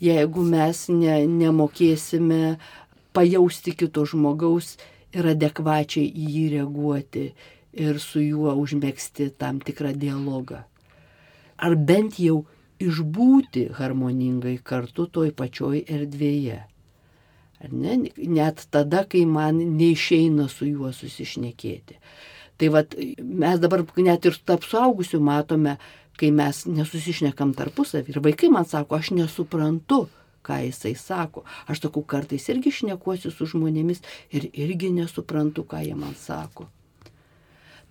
jeigu 0.00 0.44
mes 0.46 0.86
ne, 0.88 1.18
nemokėsime 1.28 2.56
pajausti 3.12 3.74
kito 3.76 4.06
žmogaus 4.08 4.76
ir 5.12 5.28
adekvačiai 5.34 6.08
į 6.08 6.30
jį 6.36 6.46
reaguoti 6.56 7.26
ir 7.72 8.00
su 8.00 8.22
juo 8.22 8.54
užmėgsti 8.62 9.32
tam 9.40 9.60
tikrą 9.60 9.92
dialogą. 9.96 10.62
Ar 11.62 11.76
bent 11.76 12.18
jau 12.20 12.42
išbūti 12.82 13.68
harmoningai 13.76 14.56
kartu 14.64 15.06
toj 15.06 15.32
pačioj 15.36 15.84
erdvėje. 15.86 16.62
Ne? 17.70 17.98
Net 18.16 18.66
tada, 18.74 19.04
kai 19.08 19.24
man 19.28 19.60
neišeina 19.78 20.48
su 20.50 20.66
juo 20.66 20.90
susišnekėti. 20.96 21.98
Tai 22.58 22.70
vad 22.74 22.96
mes 23.18 23.60
dabar 23.62 23.84
net 23.96 24.26
ir 24.28 24.38
tarp 24.46 24.66
suaugusių 24.66 25.20
matome, 25.22 25.76
kai 26.18 26.30
mes 26.34 26.64
nesusišnekam 26.68 27.54
tarpusavį. 27.58 28.12
Ir 28.12 28.20
vaikai 28.24 28.50
man 28.52 28.66
sako, 28.68 28.98
aš 28.98 29.12
nesuprantu, 29.16 30.04
ką 30.46 30.58
jisai 30.66 30.94
sako. 30.98 31.44
Aš 31.70 31.84
sakau, 31.86 32.02
kartais 32.02 32.48
irgi 32.52 32.72
šnekuosi 32.74 33.32
su 33.32 33.48
žmonėmis 33.48 34.02
ir 34.34 34.50
irgi 34.52 34.92
nesuprantu, 34.94 35.64
ką 35.66 35.82
jie 35.86 35.96
man 35.98 36.14
sako. 36.18 36.68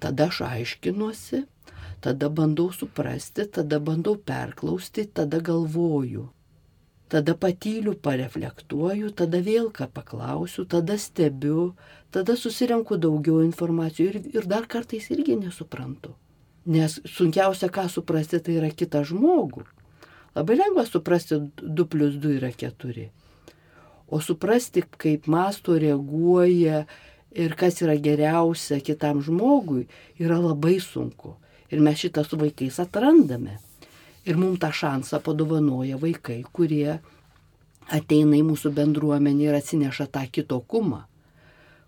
Tada 0.02 0.28
aš 0.32 0.42
aiškinuosi, 0.48 1.44
tada 2.02 2.30
bandau 2.30 2.72
suprasti, 2.74 3.46
tada 3.46 3.80
bandau 3.80 4.16
perklausti, 4.18 5.06
tada 5.06 5.40
galvoju. 5.40 6.30
Tada 7.12 7.36
patyliu, 7.36 7.92
pareflektuoju, 8.00 9.10
tada 9.20 9.42
vėl 9.44 9.68
ką 9.76 9.90
paklausiu, 9.92 10.64
tada 10.64 10.96
stebiu, 10.96 11.74
tada 12.08 12.38
susirenku 12.40 12.96
daugiau 12.96 13.42
informacijų 13.44 14.06
ir, 14.08 14.20
ir 14.32 14.48
dar 14.48 14.68
kartais 14.72 15.10
irgi 15.12 15.36
nesuprantu. 15.36 16.14
Nes 16.72 17.02
sunkiausia, 17.04 17.68
ką 17.74 17.90
suprasti, 17.92 18.40
tai 18.40 18.56
yra 18.62 18.70
kitą 18.72 19.02
žmogų. 19.10 19.66
Labai 20.38 20.56
lengva 20.56 20.86
suprasti 20.88 21.42
2 21.60 21.86
plus 21.92 22.16
2 22.16 22.38
yra 22.38 22.52
4. 22.56 23.10
O 24.08 24.22
suprasti, 24.24 24.84
kaip 25.04 25.28
masto 25.28 25.76
reaguoja 25.80 26.86
ir 27.36 27.58
kas 27.60 27.82
yra 27.84 27.98
geriausia 28.00 28.80
kitam 28.80 29.20
žmogui, 29.24 29.90
yra 30.20 30.40
labai 30.40 30.78
sunku. 30.84 31.36
Ir 31.72 31.84
mes 31.84 32.00
šitą 32.00 32.24
su 32.28 32.40
vaikais 32.40 32.80
atrandame. 32.84 33.58
Ir 34.26 34.38
mums 34.38 34.62
tą 34.62 34.70
šansą 34.76 35.22
padovanoja 35.26 35.98
vaikai, 36.02 36.44
kurie 36.54 37.00
ateina 37.90 38.38
į 38.38 38.44
mūsų 38.52 38.72
bendruomenį 38.78 39.50
ir 39.50 39.58
atsineša 39.58 40.08
tą 40.14 40.28
kitokumą, 40.30 41.02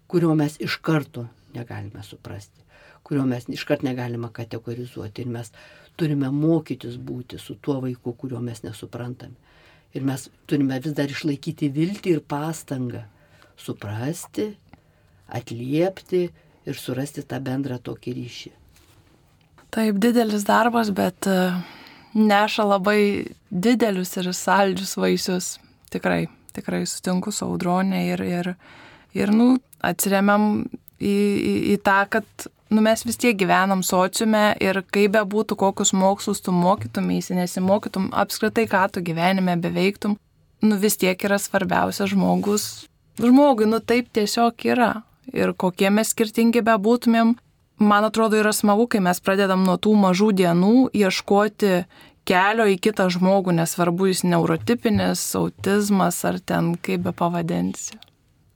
kurio 0.10 0.34
mes 0.36 0.58
iš 0.62 0.80
karto 0.82 1.28
negalime 1.54 2.02
suprasti 2.04 2.64
kurio 3.04 3.26
mes 3.26 3.50
iškart 3.50 3.84
negalime 3.84 4.30
kategorizuoti. 4.32 5.22
Ir 5.22 5.32
mes 5.36 5.52
turime 6.00 6.32
mokytis 6.32 6.96
būti 6.98 7.40
su 7.40 7.56
tuo 7.62 7.80
vaiku, 7.84 8.16
kurio 8.18 8.40
mes 8.40 8.64
nesuprantame. 8.64 9.36
Ir 9.94 10.06
mes 10.08 10.30
turime 10.50 10.80
vis 10.82 10.96
dar 10.98 11.12
išlaikyti 11.12 11.70
viltį 11.70 12.16
ir 12.16 12.24
pastangą 12.26 13.04
suprasti, 13.60 14.48
atliepti 15.28 16.24
ir 16.66 16.80
surasti 16.80 17.22
tą 17.28 17.38
bendrą 17.44 17.78
tokį 17.78 18.16
ryšį. 18.18 18.52
Taip, 19.74 19.98
didelis 20.02 20.46
darbas, 20.46 20.90
bet 20.94 21.28
e, 21.30 21.38
neša 22.14 22.66
labai 22.68 23.02
didelius 23.50 24.16
ir 24.18 24.32
saldžius 24.34 24.96
vaisius. 24.98 25.52
Tikrai, 25.94 26.28
tikrai 26.56 26.84
sutinku 26.90 27.32
su 27.32 27.46
audronė 27.46 28.08
ir, 28.14 28.24
ir, 28.26 28.52
ir 29.14 29.34
nu, 29.34 29.56
atsiriamam 29.86 30.66
į, 30.98 31.14
į, 31.14 31.54
į 31.74 31.78
tą, 31.86 32.00
kad 32.10 32.48
nu, 32.74 32.82
mes 32.82 33.06
vis 33.06 33.20
tiek 33.22 33.38
gyvenam 33.38 33.84
sociume 33.86 34.54
ir 34.64 34.82
kaip 34.94 35.14
be 35.16 35.22
būtų, 35.36 35.58
kokius 35.60 35.94
mokslus 35.94 36.42
tu 36.42 36.54
mokytumėsi, 36.56 37.38
nesimokytum, 37.38 38.10
apskritai, 38.24 38.66
ką 38.70 38.88
tu 38.94 39.04
gyvenime 39.06 39.58
beveiktum, 39.62 40.18
nu 40.64 40.80
vis 40.82 40.98
tiek 40.98 41.20
yra 41.28 41.40
svarbiausias 41.42 42.14
žmogus. 42.14 42.88
Žmogui, 43.22 43.68
nu 43.70 43.78
taip 43.80 44.10
tiesiog 44.16 44.66
yra. 44.66 44.94
Ir 45.34 45.54
kokie 45.54 45.90
mes 45.94 46.10
skirtingi 46.12 46.64
bebūtumėm, 46.66 47.36
man 47.84 48.08
atrodo 48.08 48.40
yra 48.40 48.54
smagu, 48.56 48.88
kai 48.88 49.02
mes 49.04 49.20
pradedam 49.24 49.66
nuo 49.68 49.78
tų 49.82 49.94
mažų 50.00 50.32
dienų 50.40 50.74
ieškoti 50.98 51.74
kelio 52.28 52.68
į 52.72 52.78
kitą 52.84 53.10
žmogų, 53.12 53.56
nesvarbu 53.60 54.10
jis 54.12 54.24
neurotipinis, 54.28 55.24
autizmas 55.40 56.22
ar 56.28 56.40
ten 56.40 56.74
kaip 56.80 57.04
be 57.08 57.14
pavadinsi. 57.16 58.00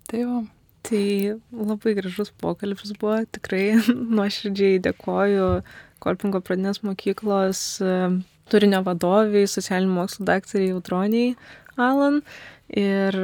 Tai 0.08 0.24
va. 0.30 0.40
Tai 0.88 1.04
labai 1.52 1.98
gražus 1.98 2.32
pokalbis 2.40 2.94
buvo, 2.96 3.20
tikrai 3.36 3.76
nuoširdžiai 4.18 4.80
dėkoju 4.86 5.50
Kolpingo 6.04 6.40
pradinės 6.46 6.84
mokyklos 6.86 7.62
e, 7.82 7.94
turinio 8.52 8.84
vadoviai, 8.86 9.50
socialinių 9.50 9.96
mokslų 9.98 10.28
daktariai 10.30 10.76
Audroniai 10.76 11.32
Alan 11.76 12.22
ir 12.70 13.18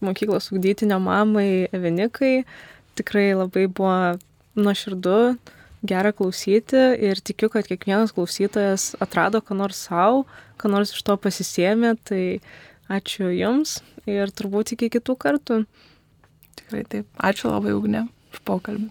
mokyklos 0.00 0.48
ugdytinio 0.54 1.00
mamai 1.02 1.66
Evenikai. 1.74 2.44
Tikrai 2.96 3.32
labai 3.34 3.66
buvo 3.66 4.16
nuoširdu, 4.64 5.16
gera 5.86 6.12
klausyti 6.16 6.80
ir 7.10 7.20
tikiu, 7.24 7.50
kad 7.52 7.68
kiekvienas 7.68 8.14
klausytojas 8.16 8.94
atrado, 9.02 9.42
ką 9.44 9.56
nors 9.58 9.80
savo, 9.88 10.24
ką 10.60 10.72
nors 10.72 10.94
iš 10.94 11.04
to 11.04 11.16
pasisėmė. 11.20 11.94
Tai 12.08 12.24
ačiū 12.90 13.30
Jums 13.34 13.80
ir 14.08 14.32
turbūt 14.32 14.74
iki 14.76 14.90
kitų 14.96 15.16
kartų. 15.20 15.60
Tikrai 16.60 16.86
taip. 16.88 17.10
Ačiū 17.20 17.52
labai, 17.52 17.76
Ugne, 17.76 18.06
už 18.32 18.40
pokalbį. 18.48 18.88